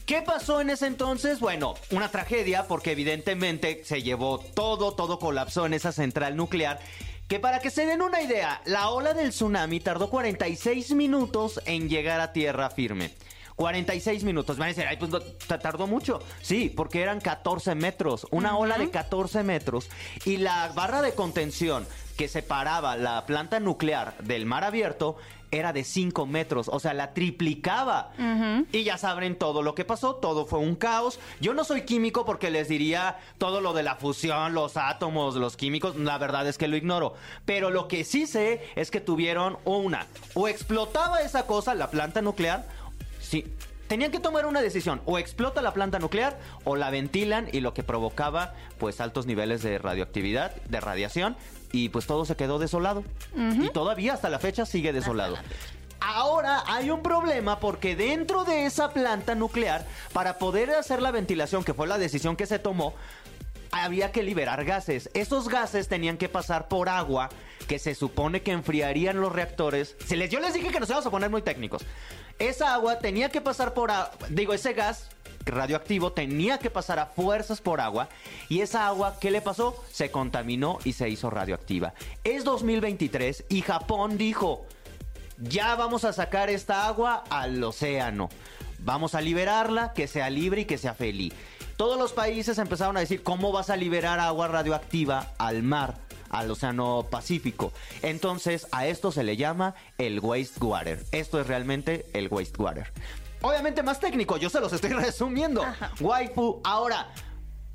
¿Qué 0.07 0.21
pasó 0.21 0.61
en 0.61 0.69
ese 0.69 0.87
entonces? 0.87 1.41
Bueno, 1.41 1.75
una 1.91 2.09
tragedia 2.09 2.65
porque 2.65 2.93
evidentemente 2.93 3.81
se 3.83 4.03
llevó 4.03 4.39
todo, 4.39 4.93
todo 4.93 5.19
colapsó 5.19 5.65
en 5.65 5.73
esa 5.73 5.91
central 5.91 6.37
nuclear. 6.37 6.79
Que 7.27 7.41
para 7.41 7.59
que 7.59 7.69
se 7.69 7.85
den 7.85 8.01
una 8.01 8.21
idea, 8.21 8.61
la 8.63 8.87
ola 8.87 9.13
del 9.13 9.31
tsunami 9.31 9.81
tardó 9.81 10.09
46 10.09 10.93
minutos 10.93 11.59
en 11.65 11.89
llegar 11.89 12.21
a 12.21 12.31
tierra 12.31 12.69
firme. 12.69 13.11
46 13.57 14.23
minutos. 14.23 14.57
Van 14.57 14.67
a 14.67 14.69
decir, 14.69 14.85
ay, 14.87 14.95
pues 14.95 15.11
tardó 15.61 15.87
mucho. 15.87 16.21
Sí, 16.41 16.71
porque 16.73 17.01
eran 17.01 17.19
14 17.19 17.75
metros, 17.75 18.27
una 18.31 18.57
ola 18.57 18.77
de 18.77 18.89
14 18.89 19.43
metros. 19.43 19.89
Y 20.23 20.37
la 20.37 20.69
barra 20.69 21.01
de 21.01 21.15
contención 21.15 21.85
que 22.17 22.27
separaba 22.27 22.97
la 22.97 23.25
planta 23.25 23.59
nuclear 23.59 24.17
del 24.23 24.45
mar 24.45 24.63
abierto 24.63 25.17
era 25.51 25.71
de 25.71 25.83
5 25.83 26.25
metros, 26.25 26.67
o 26.67 26.79
sea, 26.79 26.93
la 26.93 27.13
triplicaba. 27.13 28.11
Y 28.71 28.83
ya 28.83 28.97
saben 28.97 29.37
todo 29.37 29.61
lo 29.61 29.75
que 29.75 29.85
pasó, 29.85 30.15
todo 30.15 30.45
fue 30.45 30.59
un 30.59 30.75
caos. 30.75 31.19
Yo 31.39 31.53
no 31.53 31.63
soy 31.63 31.83
químico 31.83 32.25
porque 32.25 32.49
les 32.49 32.67
diría 32.67 33.17
todo 33.37 33.61
lo 33.61 33.73
de 33.73 33.83
la 33.83 33.95
fusión, 33.95 34.53
los 34.53 34.75
átomos, 34.75 35.35
los 35.35 35.55
químicos, 35.55 35.95
la 35.95 36.17
verdad 36.17 36.47
es 36.47 36.57
que 36.57 36.67
lo 36.67 36.75
ignoro. 36.75 37.13
Pero 37.45 37.69
lo 37.69 37.87
que 37.87 38.03
sí 38.03 38.27
sé 38.27 38.61
es 38.75 38.91
que 38.91 38.99
tuvieron 38.99 39.57
una, 39.63 40.07
o 40.33 40.47
explotaba 40.47 41.21
esa 41.21 41.45
cosa, 41.45 41.75
la 41.75 41.89
planta 41.89 42.21
nuclear, 42.21 42.67
sí, 43.21 43.45
tenían 43.87 44.11
que 44.11 44.19
tomar 44.19 44.45
una 44.45 44.61
decisión, 44.61 45.01
o 45.05 45.17
explota 45.17 45.61
la 45.61 45.73
planta 45.73 45.99
nuclear 45.99 46.37
o 46.63 46.75
la 46.75 46.89
ventilan 46.89 47.47
y 47.51 47.61
lo 47.61 47.73
que 47.73 47.83
provocaba 47.83 48.53
pues 48.77 49.01
altos 49.01 49.25
niveles 49.25 49.63
de 49.63 49.77
radioactividad, 49.77 50.55
de 50.63 50.79
radiación 50.79 51.35
y 51.71 51.89
pues 51.89 52.05
todo 52.07 52.25
se 52.25 52.35
quedó 52.35 52.59
desolado. 52.59 53.03
Y 53.35 53.69
todavía 53.69 54.13
hasta 54.13 54.29
la 54.29 54.39
fecha 54.39 54.65
sigue 54.65 54.93
desolado. 54.93 55.37
Ahora 55.99 56.63
hay 56.67 56.89
un 56.91 57.01
problema 57.01 57.59
porque 57.59 57.95
dentro 57.95 58.43
de 58.43 58.65
esa 58.65 58.93
planta 58.93 59.35
nuclear, 59.35 59.85
para 60.13 60.37
poder 60.37 60.69
hacer 60.71 61.01
la 61.01 61.11
ventilación, 61.11 61.63
que 61.63 61.73
fue 61.73 61.87
la 61.87 61.97
decisión 61.97 62.35
que 62.35 62.45
se 62.45 62.59
tomó, 62.59 62.93
había 63.71 64.11
que 64.11 64.23
liberar 64.23 64.63
gases. 64.63 65.09
Esos 65.13 65.49
gases 65.49 65.87
tenían 65.87 66.17
que 66.17 66.29
pasar 66.29 66.67
por 66.67 66.87
agua, 66.89 67.29
que 67.67 67.79
se 67.79 67.95
supone 67.95 68.41
que 68.41 68.51
enfriarían 68.51 69.19
los 69.19 69.31
reactores. 69.31 69.95
Se 70.05 70.15
les, 70.15 70.29
yo 70.29 70.39
les 70.39 70.53
dije 70.53 70.69
que 70.69 70.79
nos 70.79 70.89
íbamos 70.89 71.05
a 71.05 71.11
poner 71.11 71.29
muy 71.29 71.41
técnicos. 71.41 71.83
Esa 72.39 72.73
agua 72.73 72.99
tenía 72.99 73.29
que 73.29 73.41
pasar 73.41 73.73
por, 73.73 73.91
digo, 74.29 74.53
ese 74.53 74.73
gas 74.73 75.09
radioactivo 75.45 76.11
tenía 76.11 76.59
que 76.59 76.69
pasar 76.69 76.99
a 76.99 77.05
fuerzas 77.05 77.61
por 77.61 77.79
agua 77.79 78.09
y 78.49 78.61
esa 78.61 78.85
agua, 78.87 79.17
¿qué 79.19 79.31
le 79.31 79.41
pasó? 79.41 79.81
Se 79.91 80.11
contaminó 80.11 80.77
y 80.83 80.93
se 80.93 81.09
hizo 81.09 81.29
radioactiva. 81.29 81.93
Es 82.23 82.43
2023 82.43 83.45
y 83.49 83.61
Japón 83.61 84.17
dijo, 84.17 84.65
ya 85.37 85.75
vamos 85.75 86.03
a 86.03 86.13
sacar 86.13 86.49
esta 86.49 86.87
agua 86.87 87.23
al 87.29 87.63
océano. 87.63 88.29
Vamos 88.79 89.15
a 89.15 89.21
liberarla, 89.21 89.93
que 89.93 90.07
sea 90.07 90.29
libre 90.29 90.61
y 90.61 90.65
que 90.65 90.77
sea 90.77 90.93
feliz. 90.93 91.33
Todos 91.77 91.97
los 91.97 92.13
países 92.13 92.57
empezaron 92.57 92.97
a 92.97 93.01
decir, 93.01 93.23
¿cómo 93.23 93.51
vas 93.51 93.69
a 93.69 93.77
liberar 93.77 94.19
agua 94.19 94.47
radioactiva 94.47 95.33
al 95.37 95.63
mar? 95.63 96.06
Al 96.29 96.49
Océano 96.51 97.05
Pacífico. 97.09 97.71
Entonces 98.01 98.67
a 98.71 98.87
esto 98.87 99.11
se 99.11 99.23
le 99.23 99.37
llama 99.37 99.75
el 99.97 100.19
wastewater. 100.19 101.03
Esto 101.11 101.39
es 101.39 101.47
realmente 101.47 102.05
el 102.13 102.27
wastewater. 102.29 102.91
Obviamente 103.41 103.83
más 103.83 103.99
técnico, 103.99 104.37
yo 104.37 104.49
se 104.49 104.59
los 104.59 104.73
estoy 104.73 104.91
resumiendo. 104.93 105.63
Waifu, 105.99 106.61
ahora, 106.63 107.07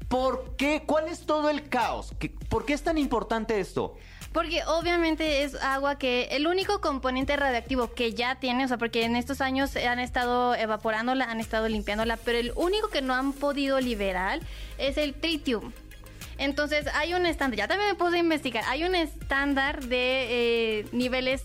¿por 0.09 0.57
qué? 0.57 0.83
¿Cuál 0.87 1.09
es 1.09 1.25
todo 1.25 1.51
el 1.51 1.69
caos? 1.69 2.15
¿Por 2.49 2.65
qué 2.65 2.73
es 2.73 2.83
tan 2.83 2.99
importante 2.99 3.61
esto? 3.61 3.97
Porque 4.33 4.63
obviamente 4.65 5.43
es 5.45 5.55
agua 5.57 5.99
que 5.99 6.25
el 6.31 6.47
único 6.47 6.81
componente 6.81 7.37
radioactivo 7.37 7.93
que 7.93 8.15
ya 8.15 8.37
tiene, 8.37 8.65
o 8.65 8.69
sea, 8.69 8.79
porque 8.79 9.05
en 9.05 9.15
estos 9.15 9.43
años 9.43 9.77
han 9.77 9.99
estado 9.99 10.55
evaporándola, 10.55 11.27
han 11.27 11.39
estado 11.39 11.69
limpiándola, 11.69 12.17
pero 12.17 12.39
el 12.39 12.53
único 12.57 12.89
que 12.89 13.03
no 13.03 13.15
han 13.15 13.35
podido 13.35 13.79
liberar 13.79 14.41
es 14.79 14.97
el 14.97 15.13
tritium. 15.15 15.73
Entonces 16.39 16.87
hay 16.95 17.15
un 17.15 17.27
estándar, 17.27 17.59
ya 17.59 17.69
también 17.69 17.91
me 17.91 17.97
puse 17.97 18.17
a 18.17 18.21
investigar, 18.21 18.65
hay 18.69 18.85
un 18.85 18.95
estándar 18.95 19.85
de 19.85 20.81
eh, 20.81 20.87
niveles 20.93 21.43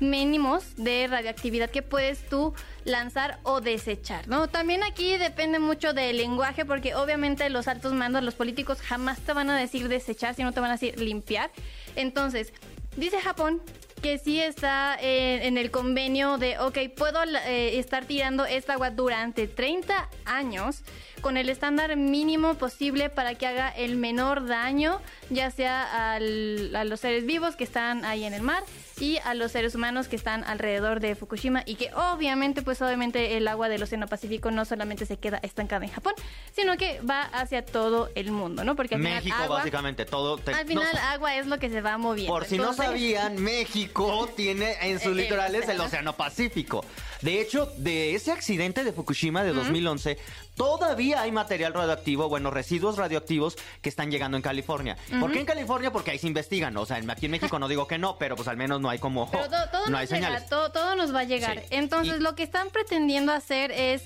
mínimos 0.00 0.76
de 0.76 1.06
radioactividad 1.08 1.70
que 1.70 1.82
puedes 1.82 2.24
tú 2.28 2.54
lanzar 2.84 3.40
o 3.42 3.60
desechar, 3.60 4.28
¿no? 4.28 4.48
También 4.48 4.82
aquí 4.84 5.16
depende 5.16 5.58
mucho 5.58 5.92
del 5.92 6.16
lenguaje 6.16 6.64
porque 6.64 6.94
obviamente 6.94 7.48
los 7.50 7.68
altos 7.68 7.92
mandos, 7.92 8.22
los 8.22 8.34
políticos 8.34 8.80
jamás 8.80 9.18
te 9.20 9.32
van 9.32 9.50
a 9.50 9.58
decir 9.58 9.88
desechar, 9.88 10.34
sino 10.34 10.52
te 10.52 10.60
van 10.60 10.70
a 10.70 10.74
decir 10.74 11.00
limpiar. 11.00 11.50
Entonces, 11.96 12.52
dice 12.96 13.20
Japón 13.20 13.60
que 14.00 14.18
sí 14.18 14.40
está 14.40 14.96
eh, 15.00 15.46
en 15.46 15.58
el 15.58 15.70
convenio 15.70 16.38
de, 16.38 16.58
ok, 16.58 16.78
puedo 16.96 17.22
eh, 17.24 17.78
estar 17.78 18.04
tirando 18.04 18.44
esta 18.44 18.74
agua 18.74 18.90
durante 18.90 19.46
30 19.46 20.08
años 20.24 20.82
con 21.20 21.36
el 21.36 21.48
estándar 21.48 21.96
mínimo 21.96 22.54
posible 22.54 23.10
para 23.10 23.34
que 23.34 23.46
haga 23.46 23.68
el 23.70 23.96
menor 23.96 24.46
daño, 24.46 25.00
ya 25.30 25.50
sea 25.50 26.14
a 26.14 26.20
los 26.20 27.00
seres 27.00 27.26
vivos 27.26 27.56
que 27.56 27.64
están 27.64 28.04
ahí 28.04 28.24
en 28.24 28.34
el 28.34 28.42
mar 28.42 28.62
y 29.00 29.18
a 29.24 29.34
los 29.34 29.52
seres 29.52 29.74
humanos 29.74 30.08
que 30.08 30.16
están 30.16 30.44
alrededor 30.44 31.00
de 31.00 31.14
Fukushima 31.14 31.62
y 31.66 31.76
que 31.76 31.90
obviamente 31.94 32.62
pues 32.62 32.80
obviamente 32.82 33.36
el 33.36 33.48
agua 33.48 33.68
del 33.68 33.82
Océano 33.82 34.06
Pacífico 34.06 34.50
no 34.50 34.64
solamente 34.64 35.06
se 35.06 35.16
queda 35.16 35.38
estancada 35.42 35.84
en 35.84 35.92
Japón, 35.92 36.14
sino 36.54 36.76
que 36.76 37.00
va 37.00 37.22
hacia 37.22 37.64
todo 37.64 38.10
el 38.14 38.30
mundo, 38.30 38.64
¿no? 38.64 38.76
Porque 38.76 38.96
México 38.96 39.36
básicamente 39.48 40.04
todo 40.04 40.38
al 40.46 40.66
final 40.66 40.86
agua 40.98 41.36
es 41.36 41.46
lo 41.46 41.58
que 41.58 41.70
se 41.70 41.80
va 41.80 41.98
moviendo. 41.98 42.32
Por 42.32 42.44
si 42.44 42.58
no 42.58 42.72
sabían, 42.72 43.42
México 43.42 44.28
tiene 44.36 44.76
en 44.82 45.00
sus 45.00 45.14
litorales 45.16 45.68
el 45.68 45.80
Océano 45.88 46.14
Pacífico. 46.14 46.84
De 47.22 47.40
hecho, 47.40 47.72
de 47.76 48.14
ese 48.14 48.30
accidente 48.30 48.84
de 48.84 48.92
Fukushima 48.92 49.42
de 49.42 49.52
2011 49.52 50.18
todavía 50.58 51.22
hay 51.22 51.32
material 51.32 51.72
radioactivo, 51.72 52.28
bueno, 52.28 52.50
residuos 52.50 52.96
radioactivos 52.96 53.56
que 53.80 53.88
están 53.88 54.10
llegando 54.10 54.36
en 54.36 54.42
California. 54.42 54.96
¿Por 55.20 55.32
qué 55.32 55.40
en 55.40 55.46
California? 55.46 55.92
Porque 55.92 56.10
ahí 56.10 56.18
se 56.18 56.26
investigan. 56.26 56.76
O 56.76 56.84
sea, 56.84 56.96
aquí 57.08 57.26
en 57.26 57.32
México 57.32 57.58
no 57.58 57.68
digo 57.68 57.86
que 57.86 57.96
no, 57.96 58.18
pero 58.18 58.36
pues 58.36 58.48
al 58.48 58.56
menos 58.56 58.80
no 58.80 58.87
hay 58.90 58.98
como. 58.98 59.30
Pero 59.30 59.48
todo, 59.48 59.88
no 59.88 59.98
hay 59.98 60.06
señales. 60.06 60.46
todo, 60.48 60.94
nos 60.94 61.14
va 61.14 61.20
a 61.20 61.24
llegar. 61.24 61.62
Entonces, 61.70 62.20
lo 62.20 62.34
que 62.34 62.42
están 62.42 62.70
pretendiendo 62.70 63.32
hacer 63.32 63.70
es 63.72 64.02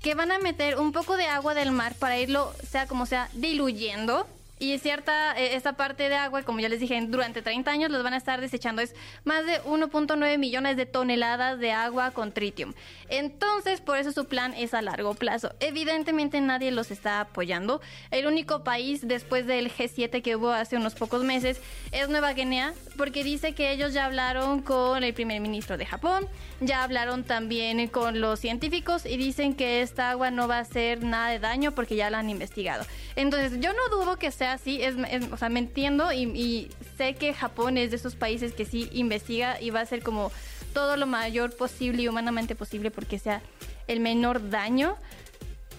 que 0.00 0.14
van 0.14 0.32
a 0.32 0.38
meter 0.38 0.78
un 0.78 0.92
poco 0.92 1.16
de 1.16 1.26
agua 1.26 1.54
del 1.54 1.70
mar 1.70 1.94
para 1.94 2.18
irlo, 2.18 2.52
sea 2.68 2.86
como 2.86 3.06
sea, 3.06 3.28
diluyendo 3.34 4.26
y 4.62 4.78
cierta, 4.78 5.36
eh, 5.36 5.56
esta 5.56 5.72
parte 5.72 6.08
de 6.08 6.14
agua, 6.14 6.44
como 6.44 6.60
ya 6.60 6.68
les 6.68 6.78
dije, 6.78 7.00
durante 7.08 7.42
30 7.42 7.68
años 7.68 7.90
los 7.90 8.04
van 8.04 8.14
a 8.14 8.16
estar 8.16 8.40
desechando. 8.40 8.80
Es 8.80 8.94
más 9.24 9.44
de 9.44 9.60
1.9 9.64 10.38
millones 10.38 10.76
de 10.76 10.86
toneladas 10.86 11.58
de 11.58 11.72
agua 11.72 12.12
con 12.12 12.30
tritium. 12.30 12.72
Entonces, 13.08 13.80
por 13.80 13.98
eso 13.98 14.12
su 14.12 14.26
plan 14.26 14.54
es 14.54 14.72
a 14.72 14.80
largo 14.80 15.14
plazo. 15.14 15.52
Evidentemente 15.58 16.40
nadie 16.40 16.70
los 16.70 16.92
está 16.92 17.20
apoyando. 17.20 17.80
El 18.12 18.28
único 18.28 18.62
país 18.62 19.00
después 19.08 19.48
del 19.48 19.68
G7 19.68 20.22
que 20.22 20.36
hubo 20.36 20.50
hace 20.52 20.76
unos 20.76 20.94
pocos 20.94 21.24
meses 21.24 21.60
es 21.90 22.08
Nueva 22.08 22.32
Guinea, 22.32 22.72
porque 22.96 23.24
dice 23.24 23.56
que 23.56 23.72
ellos 23.72 23.92
ya 23.92 24.04
hablaron 24.04 24.62
con 24.62 25.02
el 25.02 25.12
primer 25.12 25.40
ministro 25.40 25.76
de 25.76 25.86
Japón, 25.86 26.28
ya 26.60 26.84
hablaron 26.84 27.24
también 27.24 27.88
con 27.88 28.20
los 28.20 28.38
científicos 28.38 29.06
y 29.06 29.16
dicen 29.16 29.54
que 29.56 29.82
esta 29.82 30.10
agua 30.10 30.30
no 30.30 30.46
va 30.46 30.58
a 30.58 30.60
hacer 30.60 31.02
nada 31.02 31.30
de 31.30 31.40
daño 31.40 31.72
porque 31.72 31.96
ya 31.96 32.10
la 32.10 32.20
han 32.20 32.30
investigado. 32.30 32.86
Entonces, 33.16 33.58
yo 33.58 33.72
no 33.72 33.96
dudo 33.96 34.16
que 34.16 34.30
sea 34.30 34.51
así, 34.52 34.82
es, 34.82 34.94
o 35.32 35.36
sea, 35.36 35.48
me 35.48 35.60
entiendo 35.60 36.12
y, 36.12 36.70
sé 36.96 37.14
que 37.14 37.34
Japón 37.34 37.78
es 37.78 37.90
de 37.90 37.96
esos 37.96 38.14
países 38.14 38.52
que 38.52 38.64
sí 38.64 38.88
investiga 38.92 39.60
y 39.60 39.70
va 39.70 39.80
a 39.80 39.82
hacer 39.82 40.02
como 40.02 40.30
todo 40.72 40.96
lo 40.96 41.06
mayor 41.06 41.54
posible 41.56 42.02
y 42.02 42.08
humanamente 42.08 42.54
posible 42.54 42.90
porque 42.90 43.18
sea 43.18 43.42
el 43.88 44.00
menor 44.00 44.50
daño. 44.50 44.96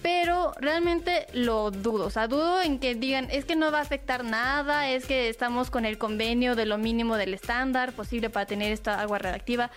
Pero 0.02 0.52
realmente 0.60 1.26
lo 1.32 1.70
dudo, 1.70 2.04
o 2.04 2.10
sea, 2.10 2.28
dudo 2.28 2.60
en 2.60 2.78
que 2.78 2.94
digan, 2.94 3.26
es 3.30 3.46
que 3.46 3.56
no 3.56 3.72
va 3.72 3.78
a 3.78 3.82
afectar 3.82 4.22
nada, 4.22 4.90
es 4.90 5.06
que 5.06 5.30
estamos 5.30 5.70
con 5.70 5.86
el 5.86 5.96
convenio 5.96 6.54
de 6.54 6.66
lo 6.66 6.76
mínimo 6.76 7.16
del 7.16 7.32
estándar 7.32 7.94
posible 7.94 8.28
para 8.28 8.44
tener 8.44 8.70
esta 8.70 9.00
agua 9.00 9.18
reactiva. 9.18 9.70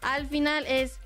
Al 0.00 0.26
final 0.26 0.66
es, 0.66 0.98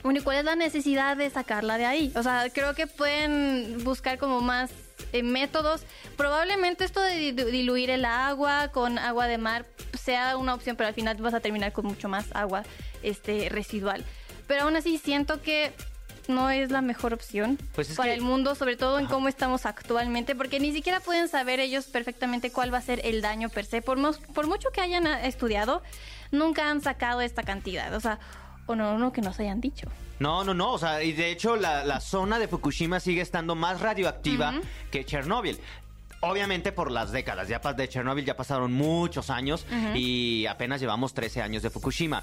¿cuál 0.00 0.38
es 0.38 0.44
la 0.44 0.56
necesidad 0.56 1.18
de 1.18 1.28
sacarla 1.28 1.76
de 1.76 1.84
ahí? 1.84 2.12
O 2.16 2.22
sea, 2.22 2.46
creo 2.50 2.74
que 2.74 2.86
pueden 2.86 3.84
buscar 3.84 4.16
como 4.16 4.40
más 4.40 4.70
eh, 5.12 5.22
métodos. 5.22 5.82
Probablemente 6.16 6.84
esto 6.84 7.00
de 7.00 7.32
diluir 7.32 7.90
el 7.90 8.04
agua 8.04 8.68
con 8.68 8.98
agua 8.98 9.26
de 9.26 9.38
mar 9.38 9.66
sea 9.98 10.36
una 10.36 10.54
opción, 10.54 10.76
pero 10.76 10.88
al 10.88 10.94
final 10.94 11.16
vas 11.18 11.34
a 11.34 11.40
terminar 11.40 11.72
con 11.72 11.86
mucho 11.86 12.08
más 12.08 12.26
agua 12.32 12.64
este, 13.02 13.48
residual. 13.48 14.04
Pero 14.46 14.64
aún 14.64 14.76
así 14.76 14.98
siento 14.98 15.42
que 15.42 15.72
no 16.28 16.50
es 16.50 16.70
la 16.70 16.80
mejor 16.80 17.12
opción 17.12 17.58
pues 17.74 17.94
para 17.94 18.14
el 18.14 18.22
mundo, 18.22 18.54
sobre 18.54 18.76
todo 18.76 18.98
en 18.98 19.06
cómo 19.06 19.28
estamos 19.28 19.66
actualmente, 19.66 20.34
porque 20.34 20.60
ni 20.60 20.72
siquiera 20.72 21.00
pueden 21.00 21.28
saber 21.28 21.60
ellos 21.60 21.86
perfectamente 21.86 22.50
cuál 22.50 22.72
va 22.72 22.78
a 22.78 22.82
ser 22.82 23.00
el 23.04 23.20
daño 23.20 23.48
per 23.48 23.66
se. 23.66 23.82
Por, 23.82 23.98
por 24.32 24.46
mucho 24.46 24.70
que 24.70 24.80
hayan 24.80 25.06
estudiado, 25.06 25.82
nunca 26.30 26.70
han 26.70 26.80
sacado 26.80 27.20
esta 27.20 27.42
cantidad. 27.42 27.94
O 27.94 28.00
sea, 28.00 28.18
o 28.70 28.76
no, 28.76 28.98
no 28.98 29.12
que 29.12 29.20
nos 29.20 29.38
hayan 29.40 29.60
dicho. 29.60 29.88
No, 30.18 30.44
no, 30.44 30.54
no. 30.54 30.72
O 30.72 30.78
sea, 30.78 31.02
y 31.02 31.12
de 31.12 31.30
hecho 31.30 31.56
la, 31.56 32.00
zona 32.00 32.38
de 32.38 32.48
Fukushima 32.48 33.00
sigue 33.00 33.22
estando 33.22 33.54
más 33.54 33.80
radioactiva 33.80 34.54
que 34.90 35.04
Chernóbil. 35.04 35.58
Obviamente 36.22 36.70
por 36.70 36.90
las 36.90 37.12
décadas, 37.12 37.48
ya 37.48 37.60
de 37.60 37.88
Chernóbil 37.88 38.26
ya 38.26 38.36
pasaron 38.36 38.72
muchos 38.72 39.30
años 39.30 39.66
y 39.94 40.44
apenas 40.46 40.80
llevamos 40.80 41.14
13 41.14 41.40
años 41.42 41.62
de 41.62 41.70
Fukushima. 41.70 42.22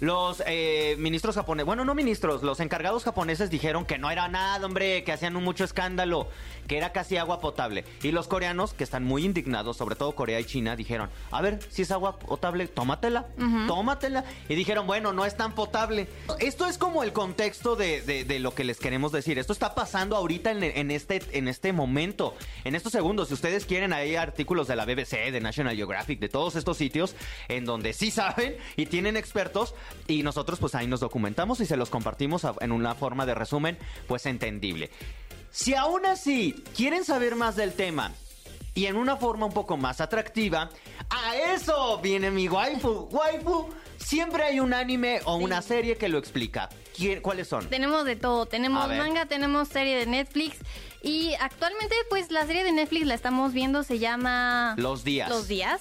Los 0.00 0.44
eh, 0.46 0.94
ministros 0.98 1.34
japoneses, 1.34 1.66
bueno, 1.66 1.84
no 1.84 1.94
ministros, 1.94 2.44
los 2.44 2.60
encargados 2.60 3.02
japoneses 3.02 3.50
dijeron 3.50 3.84
que 3.84 3.98
no 3.98 4.10
era 4.10 4.28
nada, 4.28 4.64
hombre, 4.64 5.02
que 5.02 5.10
hacían 5.10 5.36
un 5.36 5.42
mucho 5.42 5.64
escándalo, 5.64 6.28
que 6.68 6.76
era 6.76 6.92
casi 6.92 7.16
agua 7.16 7.40
potable. 7.40 7.84
Y 8.02 8.12
los 8.12 8.28
coreanos, 8.28 8.74
que 8.74 8.84
están 8.84 9.02
muy 9.02 9.24
indignados, 9.24 9.76
sobre 9.76 9.96
todo 9.96 10.14
Corea 10.14 10.38
y 10.38 10.44
China, 10.44 10.76
dijeron, 10.76 11.10
a 11.32 11.42
ver, 11.42 11.58
si 11.70 11.82
es 11.82 11.90
agua 11.90 12.18
potable, 12.18 12.68
tómatela, 12.68 13.26
tómatela. 13.66 14.24
Y 14.48 14.54
dijeron, 14.54 14.86
bueno, 14.86 15.12
no 15.12 15.24
es 15.24 15.36
tan 15.36 15.54
potable. 15.54 16.06
Esto 16.38 16.66
es 16.66 16.78
como 16.78 17.02
el 17.02 17.12
contexto 17.12 17.74
de, 17.74 18.38
lo 18.38 18.54
que 18.54 18.62
les 18.62 18.78
queremos 18.78 19.10
decir. 19.10 19.38
Esto 19.38 19.52
está 19.52 19.74
pasando 19.74 20.14
ahorita 20.14 20.52
en, 20.52 20.90
este, 20.92 21.22
en 21.32 21.48
este 21.48 21.72
momento, 21.72 22.36
en 22.62 22.76
estos 22.76 22.92
segundos. 22.92 23.28
Si 23.28 23.34
ustedes 23.34 23.66
quieren, 23.66 23.92
hay 23.92 24.14
artículos 24.14 24.68
de 24.68 24.76
la 24.76 24.84
BBC, 24.84 25.32
de 25.32 25.40
National 25.40 25.74
Geographic, 25.74 26.20
de 26.20 26.28
todos 26.28 26.54
estos 26.54 26.76
sitios, 26.76 27.16
en 27.48 27.64
donde 27.64 27.92
sí 27.94 28.12
saben 28.12 28.56
y 28.76 28.86
tienen 28.86 29.16
expertos 29.16 29.74
y 30.06 30.22
nosotros 30.22 30.58
pues 30.58 30.74
ahí 30.74 30.86
nos 30.86 31.00
documentamos 31.00 31.60
y 31.60 31.66
se 31.66 31.76
los 31.76 31.90
compartimos 31.90 32.42
en 32.60 32.72
una 32.72 32.94
forma 32.94 33.26
de 33.26 33.34
resumen 33.34 33.78
pues 34.06 34.26
entendible. 34.26 34.90
Si 35.50 35.74
aún 35.74 36.06
así 36.06 36.62
quieren 36.76 37.04
saber 37.04 37.34
más 37.34 37.56
del 37.56 37.72
tema 37.72 38.12
y 38.74 38.86
en 38.86 38.96
una 38.96 39.16
forma 39.16 39.46
un 39.46 39.52
poco 39.52 39.76
más 39.76 40.00
atractiva, 40.00 40.70
a 41.10 41.36
eso 41.54 41.98
viene 41.98 42.30
mi 42.30 42.48
waifu. 42.48 43.08
Waifu, 43.10 43.68
siempre 43.96 44.44
hay 44.44 44.60
un 44.60 44.72
anime 44.72 45.20
o 45.24 45.36
una 45.36 45.62
serie 45.62 45.96
que 45.96 46.08
lo 46.08 46.18
explica. 46.18 46.68
¿Cuáles 47.22 47.48
son? 47.48 47.68
Tenemos 47.68 48.04
de 48.04 48.16
todo. 48.16 48.46
Tenemos 48.46 48.88
manga, 48.88 49.26
tenemos 49.26 49.68
serie 49.68 49.96
de 49.96 50.06
Netflix. 50.06 50.58
Y 51.02 51.34
actualmente, 51.40 51.94
pues 52.08 52.30
la 52.30 52.46
serie 52.46 52.64
de 52.64 52.72
Netflix 52.72 53.06
la 53.06 53.14
estamos 53.14 53.52
viendo, 53.52 53.82
se 53.82 53.98
llama... 53.98 54.74
Los 54.76 55.04
días. 55.04 55.28
Los 55.28 55.48
días. 55.48 55.80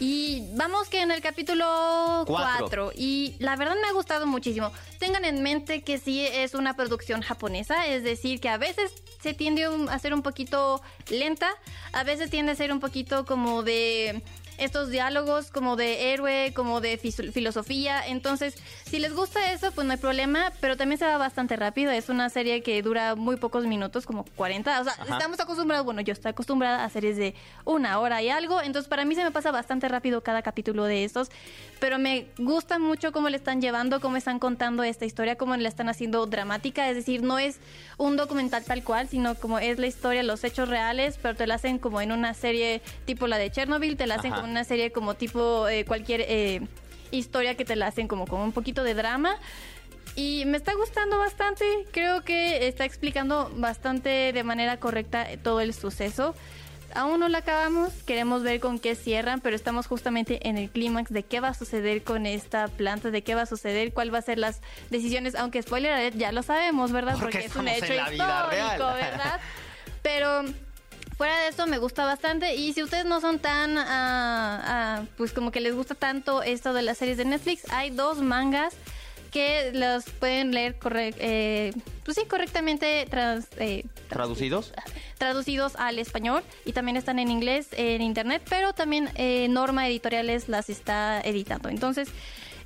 Y 0.00 0.48
vamos 0.54 0.88
que 0.88 1.00
en 1.00 1.10
el 1.10 1.20
capítulo 1.20 2.24
4. 2.26 2.92
Y 2.96 3.36
la 3.38 3.56
verdad 3.56 3.76
me 3.80 3.88
ha 3.88 3.92
gustado 3.92 4.26
muchísimo. 4.26 4.72
Tengan 4.98 5.24
en 5.24 5.42
mente 5.42 5.82
que 5.82 5.98
sí 5.98 6.26
es 6.26 6.54
una 6.54 6.74
producción 6.74 7.22
japonesa, 7.22 7.86
es 7.86 8.02
decir, 8.02 8.40
que 8.40 8.48
a 8.48 8.58
veces 8.58 8.92
se 9.22 9.34
tiende 9.34 9.64
a 9.64 9.98
ser 9.98 10.12
un 10.12 10.22
poquito 10.22 10.82
lenta, 11.08 11.50
a 11.92 12.04
veces 12.04 12.30
tiende 12.30 12.52
a 12.52 12.54
ser 12.56 12.72
un 12.72 12.80
poquito 12.80 13.24
como 13.24 13.62
de 13.62 14.22
estos 14.58 14.90
diálogos 14.90 15.50
como 15.50 15.76
de 15.76 16.12
héroe, 16.12 16.52
como 16.54 16.80
de 16.80 16.98
filosofía. 16.98 18.06
Entonces, 18.06 18.56
si 18.84 18.98
les 18.98 19.14
gusta 19.14 19.52
eso, 19.52 19.72
pues 19.72 19.86
no 19.86 19.92
hay 19.92 19.98
problema, 19.98 20.52
pero 20.60 20.76
también 20.76 20.98
se 20.98 21.06
va 21.06 21.18
bastante 21.18 21.56
rápido. 21.56 21.90
Es 21.90 22.08
una 22.08 22.28
serie 22.28 22.62
que 22.62 22.82
dura 22.82 23.14
muy 23.14 23.36
pocos 23.36 23.66
minutos, 23.66 24.06
como 24.06 24.24
40. 24.36 24.80
O 24.80 24.84
sea, 24.84 24.94
estamos 25.10 25.40
acostumbrados, 25.40 25.84
bueno, 25.84 26.00
yo 26.00 26.12
estoy 26.12 26.30
acostumbrada 26.30 26.84
a 26.84 26.90
series 26.90 27.16
de 27.16 27.34
una 27.64 27.98
hora 27.98 28.22
y 28.22 28.28
algo, 28.28 28.60
entonces 28.60 28.88
para 28.88 29.04
mí 29.04 29.14
se 29.14 29.24
me 29.24 29.30
pasa 29.30 29.50
bastante 29.50 29.88
rápido 29.88 30.22
cada 30.22 30.42
capítulo 30.42 30.84
de 30.84 31.04
estos, 31.04 31.30
pero 31.80 31.98
me 31.98 32.26
gusta 32.38 32.78
mucho 32.78 33.12
cómo 33.12 33.28
le 33.28 33.36
están 33.36 33.60
llevando, 33.60 34.00
cómo 34.00 34.16
están 34.16 34.38
contando 34.38 34.82
esta 34.82 35.04
historia, 35.04 35.36
cómo 35.36 35.56
le 35.56 35.68
están 35.68 35.88
haciendo 35.88 36.26
dramática, 36.26 36.88
es 36.88 36.96
decir, 36.96 37.22
no 37.22 37.38
es 37.38 37.58
un 37.98 38.16
documental 38.16 38.64
tal 38.64 38.82
cual, 38.82 39.08
sino 39.08 39.34
como 39.34 39.58
es 39.58 39.78
la 39.78 39.86
historia, 39.86 40.22
los 40.22 40.44
hechos 40.44 40.68
reales, 40.68 41.18
pero 41.20 41.34
te 41.34 41.46
la 41.46 41.56
hacen 41.56 41.78
como 41.78 42.00
en 42.00 42.12
una 42.12 42.34
serie 42.34 42.82
tipo 43.04 43.26
la 43.26 43.38
de 43.38 43.50
Chernobyl, 43.50 43.96
te 43.96 44.06
la 44.06 44.16
hacen 44.16 44.32
como 44.32 44.43
una 44.50 44.64
serie 44.64 44.92
como 44.92 45.14
tipo 45.14 45.68
eh, 45.68 45.84
cualquier 45.84 46.22
eh, 46.22 46.60
historia 47.10 47.56
que 47.56 47.64
te 47.64 47.76
la 47.76 47.86
hacen 47.86 48.08
como 48.08 48.26
con 48.26 48.40
un 48.40 48.52
poquito 48.52 48.82
de 48.82 48.94
drama. 48.94 49.36
Y 50.16 50.44
me 50.46 50.56
está 50.56 50.74
gustando 50.74 51.18
bastante, 51.18 51.64
creo 51.90 52.22
que 52.22 52.68
está 52.68 52.84
explicando 52.84 53.50
bastante 53.56 54.32
de 54.32 54.44
manera 54.44 54.78
correcta 54.78 55.26
todo 55.42 55.60
el 55.60 55.74
suceso. 55.74 56.36
Aún 56.94 57.18
no 57.18 57.28
la 57.28 57.38
acabamos, 57.38 57.92
queremos 58.06 58.44
ver 58.44 58.60
con 58.60 58.78
qué 58.78 58.94
cierran, 58.94 59.40
pero 59.40 59.56
estamos 59.56 59.88
justamente 59.88 60.48
en 60.48 60.56
el 60.56 60.70
clímax 60.70 61.12
de 61.12 61.24
qué 61.24 61.40
va 61.40 61.48
a 61.48 61.54
suceder 61.54 62.04
con 62.04 62.26
esta 62.26 62.68
planta, 62.68 63.10
de 63.10 63.22
qué 63.22 63.34
va 63.34 63.42
a 63.42 63.46
suceder, 63.46 63.92
cuál 63.92 64.14
va 64.14 64.18
a 64.18 64.22
ser 64.22 64.38
las 64.38 64.60
decisiones, 64.90 65.34
aunque 65.34 65.60
spoiler 65.62 66.16
ya 66.16 66.30
lo 66.30 66.44
sabemos, 66.44 66.92
¿verdad? 66.92 67.16
Porque, 67.18 67.38
es 67.38 67.56
un 67.56 67.66
hecho 67.66 67.92
histórico, 67.92 68.20
¿verdad? 68.94 69.40
Pero 70.02 70.44
fuera 71.16 71.38
de 71.40 71.48
eso 71.48 71.66
me 71.66 71.78
gusta 71.78 72.04
bastante 72.04 72.54
y 72.56 72.72
si 72.72 72.82
ustedes 72.82 73.04
no 73.04 73.20
son 73.20 73.38
tan 73.38 73.76
ah, 73.78 75.04
pues 75.16 75.32
como 75.32 75.50
que 75.50 75.60
les 75.60 75.74
gusta 75.74 75.94
tanto 75.94 76.42
esto 76.42 76.72
de 76.72 76.82
las 76.82 76.98
series 76.98 77.16
de 77.16 77.24
Netflix 77.24 77.70
hay 77.70 77.90
dos 77.90 78.20
mangas 78.20 78.74
que 79.30 79.72
los 79.72 80.04
pueden 80.04 80.52
leer 80.52 80.76
eh, 80.94 81.72
pues 82.04 82.16
sí, 82.16 82.24
correctamente 82.26 83.06
eh, 83.58 83.84
traducidos 84.08 84.72
traducidos 85.18 85.74
al 85.76 85.98
español 85.98 86.42
y 86.64 86.72
también 86.72 86.96
están 86.96 87.18
en 87.18 87.30
inglés 87.30 87.68
en 87.72 88.02
internet 88.02 88.42
pero 88.48 88.72
también 88.72 89.10
eh, 89.16 89.48
Norma 89.48 89.88
Editoriales 89.88 90.48
las 90.48 90.70
está 90.70 91.20
editando 91.20 91.68
entonces 91.68 92.08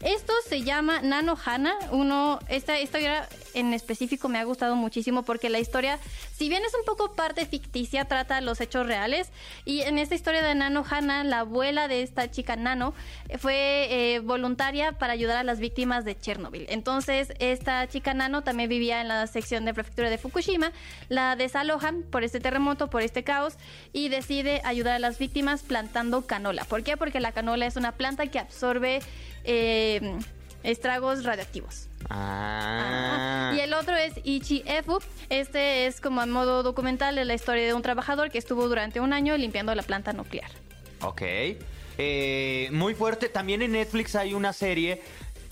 esto 0.03 0.33
se 0.49 0.63
llama 0.63 1.01
Nano 1.03 1.37
Hana. 1.45 1.75
Uno, 1.91 2.39
esta 2.49 2.81
historia 2.81 3.29
en 3.59 3.75
específico 3.75 4.29
me 4.29 4.39
ha 4.39 4.45
gustado 4.45 4.77
muchísimo 4.77 5.23
porque 5.23 5.51
la 5.51 5.59
historia, 5.59 5.99
si 6.37 6.49
bien 6.49 6.65
es 6.65 6.75
un 6.75 6.85
poco 6.85 7.15
parte 7.15 7.47
ficticia, 7.47 8.05
trata 8.05 8.41
los 8.41 8.61
hechos 8.61 8.87
reales. 8.87 9.31
Y 9.65 9.81
en 9.83 9.99
esta 9.99 10.15
historia 10.15 10.43
de 10.43 10.55
Nano 10.55 10.85
Hana, 10.89 11.25
la 11.25 11.41
abuela 11.41 11.89
de 11.89 12.03
esta 12.03 12.31
chica 12.31 12.57
Nano 12.57 12.95
fue 13.39 13.89
eh, 13.91 14.21
voluntaria 14.21 14.93
para 14.93 15.13
ayudar 15.13 15.37
a 15.37 15.43
las 15.43 15.59
víctimas 15.59 16.05
de 16.05 16.19
Chernobyl. 16.19 16.67
Entonces, 16.69 17.33
esta 17.39 17.87
chica 17.89 18.15
Nano 18.15 18.43
también 18.43 18.69
vivía 18.69 19.01
en 19.01 19.09
la 19.09 19.27
sección 19.27 19.65
de 19.65 19.75
prefectura 19.75 20.11
de 20.11 20.19
Fukushima. 20.19 20.73
La 21.09 21.37
desalojan 21.37 22.03
por 22.03 22.25
este 22.25 22.41
terremoto, 22.41 22.91
por 22.91 23.03
este 23.03 23.25
caos, 23.25 23.55
y 23.93 24.09
decide 24.09 24.61
ayudar 24.65 24.95
a 24.95 24.99
las 24.99 25.19
víctimas 25.19 25.63
plantando 25.63 26.27
canola. 26.27 26.65
¿Por 26.65 26.83
qué? 26.83 26.97
Porque 26.97 27.21
la 27.21 27.33
canola 27.33 27.67
es 27.67 27.77
una 27.77 27.93
planta 27.93 28.27
que 28.29 28.39
absorbe 28.39 29.01
eh, 29.45 30.19
estragos 30.63 31.25
radioactivos. 31.25 31.88
Ah. 32.09 33.53
Y 33.57 33.61
el 33.61 33.75
otro 33.75 33.97
es 33.97 34.15
Ichi 34.25 34.63
Efu. 34.67 34.99
Este 35.29 35.87
es 35.87 36.01
como 36.01 36.21
a 36.21 36.27
modo 36.27 36.63
documental 36.63 37.17
de 37.17 37.25
la 37.25 37.35
historia 37.35 37.67
de 37.67 37.75
un 37.75 37.83
trabajador 37.83 38.31
que 38.31 38.39
estuvo 38.39 38.69
durante 38.69 39.01
un 39.01 39.13
año 39.13 39.37
limpiando 39.37 39.75
la 39.75 39.83
planta 39.83 40.13
nuclear. 40.13 40.51
Ok. 41.03 41.23
Eh, 41.99 42.69
muy 42.73 42.95
fuerte. 42.95 43.29
También 43.29 43.63
en 43.63 43.73
Netflix 43.73 44.15
hay 44.15 44.35
una 44.35 44.53
serie 44.53 45.03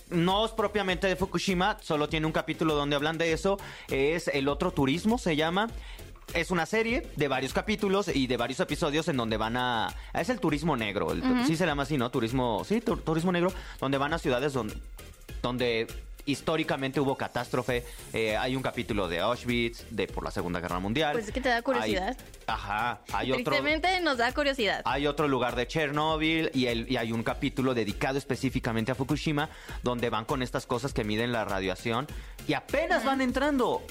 no 0.08 0.46
es 0.46 0.52
propiamente 0.52 1.08
de 1.08 1.16
Fukushima, 1.16 1.78
solo 1.82 2.08
tiene 2.08 2.26
un 2.26 2.32
capítulo 2.32 2.74
donde 2.74 2.94
hablan 2.94 3.18
de 3.18 3.32
eso. 3.32 3.58
Es 3.88 4.28
El 4.28 4.46
otro 4.48 4.70
turismo, 4.70 5.18
se 5.18 5.34
llama 5.34 5.68
es 6.34 6.50
una 6.50 6.66
serie 6.66 7.06
de 7.16 7.28
varios 7.28 7.52
capítulos 7.52 8.08
y 8.08 8.26
de 8.26 8.36
varios 8.36 8.60
episodios 8.60 9.08
en 9.08 9.16
donde 9.16 9.36
van 9.36 9.56
a... 9.56 9.94
Es 10.12 10.28
el 10.28 10.40
turismo 10.40 10.76
negro, 10.76 11.08
sí 11.46 11.56
se 11.56 11.64
llama 11.66 11.84
así, 11.84 11.96
¿no? 11.96 12.10
Turismo, 12.10 12.64
sí, 12.64 12.80
turismo 12.80 13.32
negro, 13.32 13.52
donde 13.80 13.96
van 13.96 14.12
a 14.12 14.18
ciudades 14.18 14.52
donde, 14.52 14.74
donde 15.40 15.86
históricamente 16.26 17.00
hubo 17.00 17.16
catástrofe. 17.16 17.84
Eh, 18.12 18.36
hay 18.36 18.54
un 18.54 18.62
capítulo 18.62 19.08
de 19.08 19.20
Auschwitz, 19.20 19.86
de 19.90 20.06
por 20.06 20.24
la 20.24 20.30
Segunda 20.30 20.60
Guerra 20.60 20.78
Mundial. 20.78 21.12
Pues 21.12 21.26
es 21.26 21.32
que 21.32 21.40
te 21.40 21.48
da 21.48 21.62
curiosidad. 21.62 22.16
ajá, 22.46 23.00
hay 23.12 23.32
otro. 23.32 23.54
Nos 24.02 24.18
da 24.18 24.32
curiosidad. 24.32 24.82
Hay 24.84 25.06
otro 25.06 25.28
lugar 25.28 25.56
de 25.56 25.66
Chernobyl 25.66 26.50
y, 26.52 26.66
el, 26.66 26.90
y 26.90 26.96
hay 26.96 27.12
un 27.12 27.22
capítulo 27.22 27.74
dedicado 27.74 28.18
específicamente 28.18 28.92
a 28.92 28.94
Fukushima, 28.94 29.48
donde 29.82 30.10
van 30.10 30.24
con 30.24 30.42
estas 30.42 30.66
cosas 30.66 30.92
que 30.92 31.04
miden 31.04 31.32
la 31.32 31.44
radiación 31.44 32.06
y 32.46 32.54
apenas 32.54 33.04
van 33.04 33.20
entrando 33.20 33.82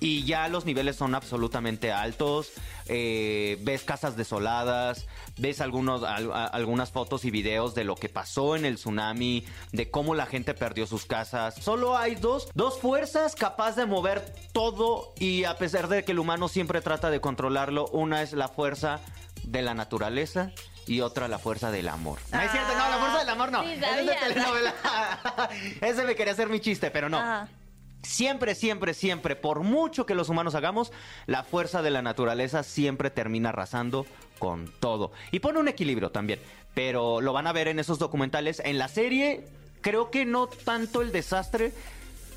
y 0.00 0.24
ya 0.24 0.48
los 0.48 0.64
niveles 0.64 0.96
son 0.96 1.14
absolutamente 1.14 1.92
altos. 1.92 2.52
Eh, 2.86 3.58
ves 3.62 3.82
casas 3.82 4.16
desoladas, 4.16 5.06
ves 5.38 5.60
algunos, 5.60 6.02
algunas 6.04 6.90
fotos 6.90 7.24
y 7.24 7.30
videos 7.30 7.74
de 7.74 7.84
lo 7.84 7.96
que 7.96 8.08
pasó 8.08 8.56
en 8.56 8.64
el 8.64 8.76
tsunami, 8.76 9.46
de 9.72 9.90
cómo 9.90 10.14
la 10.14 10.26
gente 10.26 10.54
perdió 10.54 10.86
sus 10.86 11.06
casas. 11.06 11.54
Solo 11.54 11.96
hay 11.96 12.14
dos, 12.14 12.48
dos 12.54 12.78
fuerzas 12.78 13.34
capaces 13.34 13.76
de 13.76 13.86
mover 13.86 14.34
todo 14.52 15.14
y 15.18 15.44
a 15.44 15.56
pesar 15.56 15.88
de 15.88 16.04
que 16.04 16.12
el 16.12 16.18
humano 16.18 16.48
siempre 16.48 16.80
trata 16.80 17.10
de 17.10 17.20
controlarlo, 17.20 17.86
una 17.88 18.22
es 18.22 18.32
la 18.32 18.48
fuerza 18.48 19.00
de 19.44 19.62
la 19.62 19.74
naturaleza 19.74 20.52
y 20.86 21.00
otra 21.00 21.28
la 21.28 21.38
fuerza 21.38 21.70
del 21.70 21.88
amor. 21.88 22.18
No 22.32 22.40
es 22.40 22.50
cierto, 22.50 22.72
no, 22.74 22.88
la 22.88 22.98
fuerza 22.98 23.18
del 23.20 23.28
amor 23.28 23.52
no. 23.52 23.62
Sí, 23.62 23.72
es 23.72 24.06
de 24.06 24.14
telenovela. 24.14 24.74
Ese 25.80 26.04
me 26.04 26.14
quería 26.14 26.32
hacer 26.32 26.48
mi 26.48 26.60
chiste, 26.60 26.90
pero 26.90 27.08
no. 27.08 27.48
Siempre, 28.04 28.54
siempre, 28.54 28.94
siempre, 28.94 29.34
por 29.34 29.60
mucho 29.60 30.06
que 30.06 30.14
los 30.14 30.28
humanos 30.28 30.54
hagamos, 30.54 30.92
la 31.26 31.42
fuerza 31.42 31.82
de 31.82 31.90
la 31.90 32.02
naturaleza 32.02 32.62
siempre 32.62 33.10
termina 33.10 33.48
arrasando 33.48 34.06
con 34.38 34.70
todo. 34.78 35.10
Y 35.30 35.40
pone 35.40 35.58
un 35.58 35.68
equilibrio 35.68 36.10
también. 36.10 36.38
Pero 36.74 37.20
lo 37.20 37.32
van 37.32 37.46
a 37.46 37.52
ver 37.52 37.68
en 37.68 37.78
esos 37.78 37.98
documentales. 37.98 38.60
En 38.64 38.78
la 38.78 38.88
serie, 38.88 39.46
creo 39.80 40.10
que 40.10 40.26
no 40.26 40.46
tanto 40.48 41.02
el 41.02 41.12
desastre, 41.12 41.72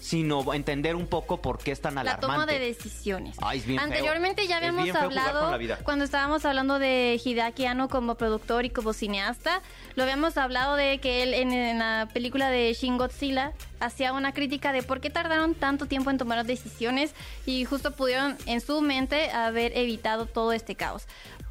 sino 0.08 0.54
entender 0.54 0.96
un 0.96 1.06
poco 1.06 1.42
por 1.42 1.58
qué 1.58 1.72
es 1.74 1.82
tan 1.82 1.98
alarmante. 1.98 2.28
La 2.28 2.34
toma 2.34 2.46
de 2.46 2.60
decisiones. 2.60 3.36
Ay, 3.42 3.60
es 3.60 3.66
bien 3.66 3.78
Anteriormente 3.78 4.48
ya 4.48 4.56
habíamos 4.56 4.90
hablado, 4.96 5.60
cuando 5.84 6.06
estábamos 6.06 6.46
hablando 6.46 6.80
de 6.80 7.20
Hideaki 7.22 7.66
Anno 7.66 7.90
como 7.90 8.16
productor 8.16 8.64
y 8.64 8.70
como 8.70 8.94
cineasta, 8.94 9.62
lo 9.96 10.04
habíamos 10.04 10.38
hablado 10.38 10.78
de 10.78 11.00
que 11.00 11.24
él 11.24 11.34
en, 11.34 11.78
la 11.78 12.08
película 12.14 12.50
de 12.50 12.74
Shin 12.74 12.98
Godzilla 12.98 13.52
hacía 13.82 14.14
una 14.14 14.32
crítica 14.32 14.72
de 14.72 14.82
por 14.82 15.02
qué 15.02 15.10
tardaron 15.10 15.56
tanto 15.56 15.88
tiempo 15.88 16.10
en 16.10 16.18
tomar 16.18 16.46
decisiones 16.46 17.14
y 17.46 17.66
justo 17.66 17.92
pudieron 17.92 18.38
en 18.46 18.62
su 18.62 18.80
mente 18.80 19.30
haber 19.32 19.78
evitado 19.78 20.26
todo 20.26 20.54
este 20.54 20.76
caos. 20.76 21.06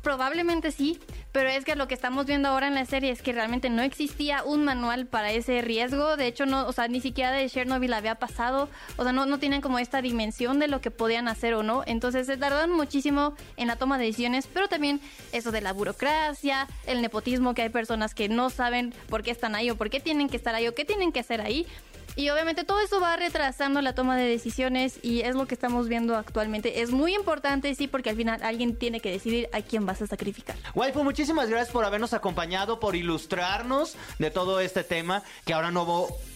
Probablemente 0.06 0.70
sí, 0.70 1.00
pero 1.32 1.48
es 1.48 1.64
que 1.64 1.74
lo 1.74 1.88
que 1.88 1.94
estamos 1.94 2.26
viendo 2.26 2.48
ahora 2.48 2.68
en 2.68 2.76
la 2.76 2.84
serie 2.84 3.10
es 3.10 3.22
que 3.22 3.32
realmente 3.32 3.70
no 3.70 3.82
existía 3.82 4.44
un 4.44 4.64
manual 4.64 5.06
para 5.06 5.32
ese 5.32 5.62
riesgo. 5.62 6.16
De 6.16 6.28
hecho, 6.28 6.46
no, 6.46 6.64
o 6.68 6.72
sea, 6.72 6.86
ni 6.86 7.00
siquiera 7.00 7.32
de 7.32 7.50
Chernobyl 7.50 7.92
había 7.92 8.14
pasado. 8.14 8.45
O 8.54 9.02
sea, 9.02 9.12
no, 9.12 9.26
no 9.26 9.38
tienen 9.38 9.60
como 9.60 9.78
esta 9.78 10.02
dimensión 10.02 10.58
de 10.58 10.68
lo 10.68 10.80
que 10.80 10.90
podían 10.90 11.28
hacer 11.28 11.54
o 11.54 11.62
no. 11.62 11.82
Entonces 11.86 12.26
se 12.26 12.36
tardaron 12.36 12.70
muchísimo 12.70 13.34
en 13.56 13.68
la 13.68 13.76
toma 13.76 13.98
de 13.98 14.06
decisiones, 14.06 14.48
pero 14.52 14.68
también 14.68 15.00
eso 15.32 15.50
de 15.50 15.60
la 15.60 15.72
burocracia, 15.72 16.68
el 16.86 17.02
nepotismo, 17.02 17.54
que 17.54 17.62
hay 17.62 17.68
personas 17.68 18.14
que 18.14 18.28
no 18.28 18.50
saben 18.50 18.94
por 19.08 19.22
qué 19.22 19.30
están 19.30 19.54
ahí 19.54 19.70
o 19.70 19.76
por 19.76 19.90
qué 19.90 20.00
tienen 20.00 20.28
que 20.28 20.36
estar 20.36 20.54
ahí 20.54 20.68
o 20.68 20.74
qué 20.74 20.84
tienen 20.84 21.12
que 21.12 21.20
hacer 21.20 21.40
ahí. 21.40 21.66
Y 22.16 22.30
obviamente 22.30 22.64
todo 22.64 22.80
eso 22.80 22.98
va 22.98 23.14
retrasando 23.16 23.82
la 23.82 23.94
toma 23.94 24.16
de 24.16 24.24
decisiones 24.24 24.98
y 25.02 25.20
es 25.20 25.34
lo 25.34 25.46
que 25.46 25.54
estamos 25.54 25.88
viendo 25.88 26.16
actualmente. 26.16 26.80
Es 26.80 26.90
muy 26.90 27.14
importante, 27.14 27.74
sí, 27.74 27.86
porque 27.86 28.10
al 28.10 28.16
final 28.16 28.42
alguien 28.42 28.74
tiene 28.74 29.00
que 29.00 29.10
decidir 29.10 29.48
a 29.52 29.60
quién 29.60 29.84
vas 29.84 30.00
a 30.00 30.06
sacrificar. 30.06 30.56
Waifu, 30.74 31.04
muchísimas 31.04 31.48
gracias 31.50 31.70
por 31.70 31.84
habernos 31.84 32.14
acompañado, 32.14 32.80
por 32.80 32.96
ilustrarnos 32.96 33.96
de 34.18 34.30
todo 34.30 34.60
este 34.60 34.82
tema, 34.82 35.22
que 35.44 35.52
ahora 35.52 35.70
no 35.70 35.86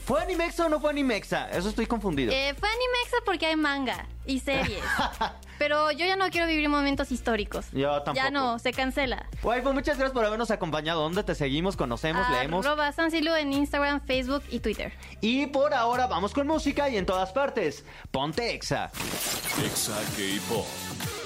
¿Fue 0.04 0.20
Animexa 0.20 0.66
o 0.66 0.68
no 0.68 0.80
fue 0.80 0.90
Animexa? 0.90 1.50
Eso 1.50 1.68
estoy 1.68 1.86
confundido. 1.86 2.32
Eh, 2.32 2.54
fue 2.58 2.68
Animexa 2.68 3.16
porque 3.24 3.46
hay 3.46 3.56
manga 3.56 4.06
y 4.26 4.40
series. 4.40 4.82
Pero 5.60 5.90
yo 5.92 6.06
ya 6.06 6.16
no 6.16 6.30
quiero 6.30 6.46
vivir 6.46 6.70
momentos 6.70 7.12
históricos. 7.12 7.66
Yo 7.72 8.00
tampoco. 8.00 8.14
Ya 8.14 8.30
no, 8.30 8.58
se 8.58 8.72
cancela. 8.72 9.26
Waifu, 9.42 9.74
muchas 9.74 9.98
gracias 9.98 10.12
por 10.12 10.24
habernos 10.24 10.50
acompañado. 10.50 11.02
¿Dónde 11.02 11.22
te 11.22 11.34
seguimos? 11.34 11.76
Conocemos, 11.76 12.26
leemos. 12.30 12.64
Arroba 12.64 12.94
en 13.38 13.52
Instagram, 13.52 14.00
Facebook 14.00 14.42
y 14.48 14.60
Twitter. 14.60 14.90
Y 15.20 15.48
por 15.48 15.74
ahora 15.74 16.06
vamos 16.06 16.32
con 16.32 16.46
música 16.46 16.88
y 16.88 16.96
en 16.96 17.04
todas 17.04 17.32
partes. 17.32 17.84
Ponte 18.10 18.54
Exa. 18.54 18.90
Exa 19.62 19.98
K-Pop. 20.16 21.19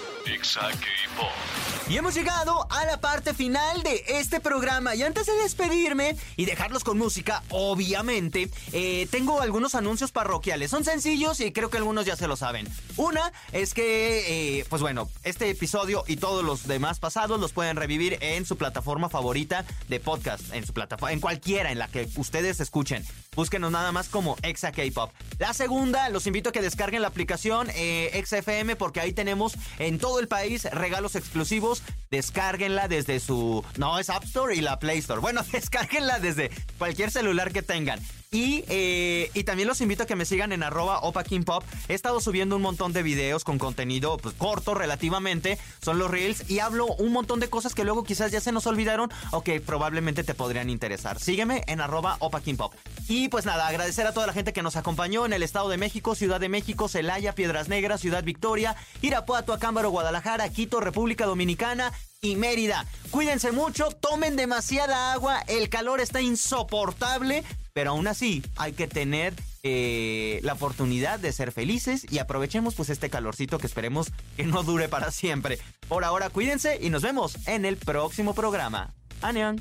Y 1.89 1.99
hemos 1.99 2.15
llegado 2.15 2.67
a 2.71 2.87
la 2.87 2.99
parte 3.01 3.35
final 3.35 3.83
de 3.83 4.03
este 4.09 4.41
programa. 4.41 4.95
Y 4.95 5.03
antes 5.03 5.27
de 5.27 5.35
despedirme 5.35 6.17
y 6.37 6.47
dejarlos 6.47 6.83
con 6.83 6.97
música, 6.97 7.43
obviamente, 7.51 8.49
eh, 8.73 9.07
tengo 9.11 9.43
algunos 9.43 9.75
anuncios 9.75 10.11
parroquiales. 10.11 10.71
Son 10.71 10.83
sencillos 10.83 11.41
y 11.41 11.53
creo 11.53 11.69
que 11.69 11.77
algunos 11.77 12.07
ya 12.07 12.17
se 12.17 12.27
lo 12.27 12.37
saben. 12.37 12.67
Una 12.97 13.33
es 13.53 13.75
que, 13.75 14.61
eh, 14.61 14.67
pues 14.71 14.81
bueno, 14.81 15.11
este 15.25 15.51
episodio 15.51 16.05
y 16.07 16.17
todos 16.17 16.43
los 16.43 16.67
demás 16.67 17.01
pasados 17.01 17.39
los 17.39 17.53
pueden 17.53 17.77
revivir 17.77 18.17
en 18.21 18.47
su 18.47 18.57
plataforma 18.57 19.11
favorita 19.11 19.67
de 19.89 20.01
podcast, 20.01 20.55
en 20.55 20.67
su 20.67 20.73
plataforma, 20.73 21.13
en 21.13 21.21
cualquiera 21.21 21.71
en 21.71 21.79
la 21.79 21.89
que 21.89 22.09
ustedes 22.17 22.61
escuchen. 22.61 23.05
Búsquenos 23.35 23.71
nada 23.71 23.93
más 23.93 24.09
como 24.09 24.37
Exa 24.43 24.73
K-Pop. 24.73 25.11
La 25.39 25.53
segunda, 25.53 26.09
los 26.09 26.27
invito 26.27 26.51
a 26.51 26.53
que 26.53 26.63
descarguen 26.63 27.03
la 27.03 27.09
aplicación 27.09 27.69
eh, 27.75 28.23
XFM 28.25 28.77
porque 28.77 29.01
ahí 29.01 29.13
tenemos 29.13 29.55
en 29.79 29.99
todo 29.99 30.21
el 30.21 30.29
país 30.29 30.65
regalos 30.65 31.17
exclusivos. 31.17 31.83
Descárguenla 32.11 32.89
desde 32.89 33.21
su... 33.21 33.65
No, 33.77 33.99
es 33.99 34.11
App 34.11 34.25
Store 34.25 34.55
y 34.55 34.61
la 34.61 34.79
Play 34.79 34.99
Store. 34.99 35.21
Bueno, 35.21 35.43
descárguenla 35.53 36.19
desde 36.19 36.51
cualquier 36.79 37.11
celular 37.11 37.53
que 37.53 37.63
tengan. 37.63 38.01
Y, 38.35 38.65
eh, 38.67 39.31
y, 39.33 39.45
también 39.45 39.69
los 39.69 39.81
invito 39.81 40.03
a 40.03 40.07
que 40.07 40.17
me 40.17 40.25
sigan 40.25 40.51
en 40.51 40.65
arroba 40.65 41.01
Pop. 41.01 41.65
He 41.89 41.95
estado 41.95 42.21
subiendo 42.21 42.57
un 42.57 42.63
montón 42.63 42.93
de 42.93 43.05
videos 43.05 43.45
con 43.45 43.61
contenido 43.61 44.17
pues, 44.17 44.35
corto 44.35 44.75
relativamente. 44.75 45.57
Son 45.81 46.01
los 46.01 46.11
reels. 46.11 46.51
Y 46.51 46.59
hablo 46.59 46.87
un 46.87 47.13
montón 47.13 47.39
de 47.39 47.49
cosas 47.49 47.77
que 47.77 47.85
luego 47.85 48.03
quizás 48.03 48.33
ya 48.33 48.41
se 48.41 48.51
nos 48.51 48.67
olvidaron 48.67 49.09
o 49.31 49.45
que 49.45 49.61
probablemente 49.61 50.25
te 50.25 50.35
podrían 50.35 50.69
interesar. 50.69 51.21
Sígueme 51.21 51.63
en 51.69 51.81
arroba 51.81 52.17
Pop. 52.19 52.75
Y 53.07 53.29
pues 53.29 53.45
nada, 53.45 53.69
agradecer 53.69 54.05
a 54.05 54.13
toda 54.13 54.27
la 54.27 54.33
gente 54.33 54.53
que 54.53 54.65
nos 54.65 54.75
acompañó 54.75 55.25
en 55.27 55.33
el 55.33 55.45
Estado 55.45 55.69
de 55.69 55.77
México, 55.77 56.17
Ciudad 56.17 56.41
de 56.41 56.49
México, 56.49 56.89
Celaya, 56.89 57.37
Piedras 57.37 57.69
Negras, 57.69 58.01
Ciudad 58.01 58.25
Victoria, 58.25 58.75
Irapuato, 59.01 59.53
Acámbaro, 59.53 59.91
Guadalajara, 59.91 60.49
Quito, 60.49 60.81
República 60.81 61.25
Dominicana 61.25 61.93
y 62.21 62.35
Mérida. 62.35 62.85
Cuídense 63.13 63.53
mucho, 63.53 63.91
tomen 63.91 64.35
demasiada 64.35 65.13
agua, 65.13 65.45
el 65.47 65.69
calor 65.69 66.01
está 66.01 66.21
insoportable, 66.21 67.45
pero 67.75 67.91
aún 67.91 68.07
así 68.07 68.43
hay 68.57 68.73
que 68.73 68.87
tener 68.87 69.35
eh, 69.63 70.41
la 70.43 70.55
oportunidad 70.55 71.19
de 71.19 71.33
ser 71.33 71.53
felices 71.53 72.07
y 72.11 72.19
aprovechemos 72.19 72.75
pues 72.75 72.89
este 72.89 73.11
calorcito 73.11 73.59
que 73.59 73.67
esperemos 73.67 74.11
que 74.37 74.45
no 74.45 74.63
dure 74.63 74.89
para 74.89 75.11
siempre. 75.11 75.59
Por 75.89 76.05
ahora 76.05 76.31
cuídense 76.31 76.79
y 76.81 76.89
nos 76.89 77.03
vemos 77.03 77.37
en 77.47 77.67
el 77.67 77.77
próximo 77.77 78.33
programa. 78.35 78.95
Anion. 79.21 79.61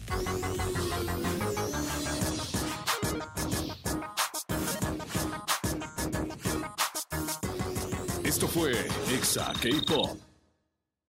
Esto 8.24 8.48
fue 8.48 8.72
Exa 9.12 9.54
K-Pop 9.62 10.33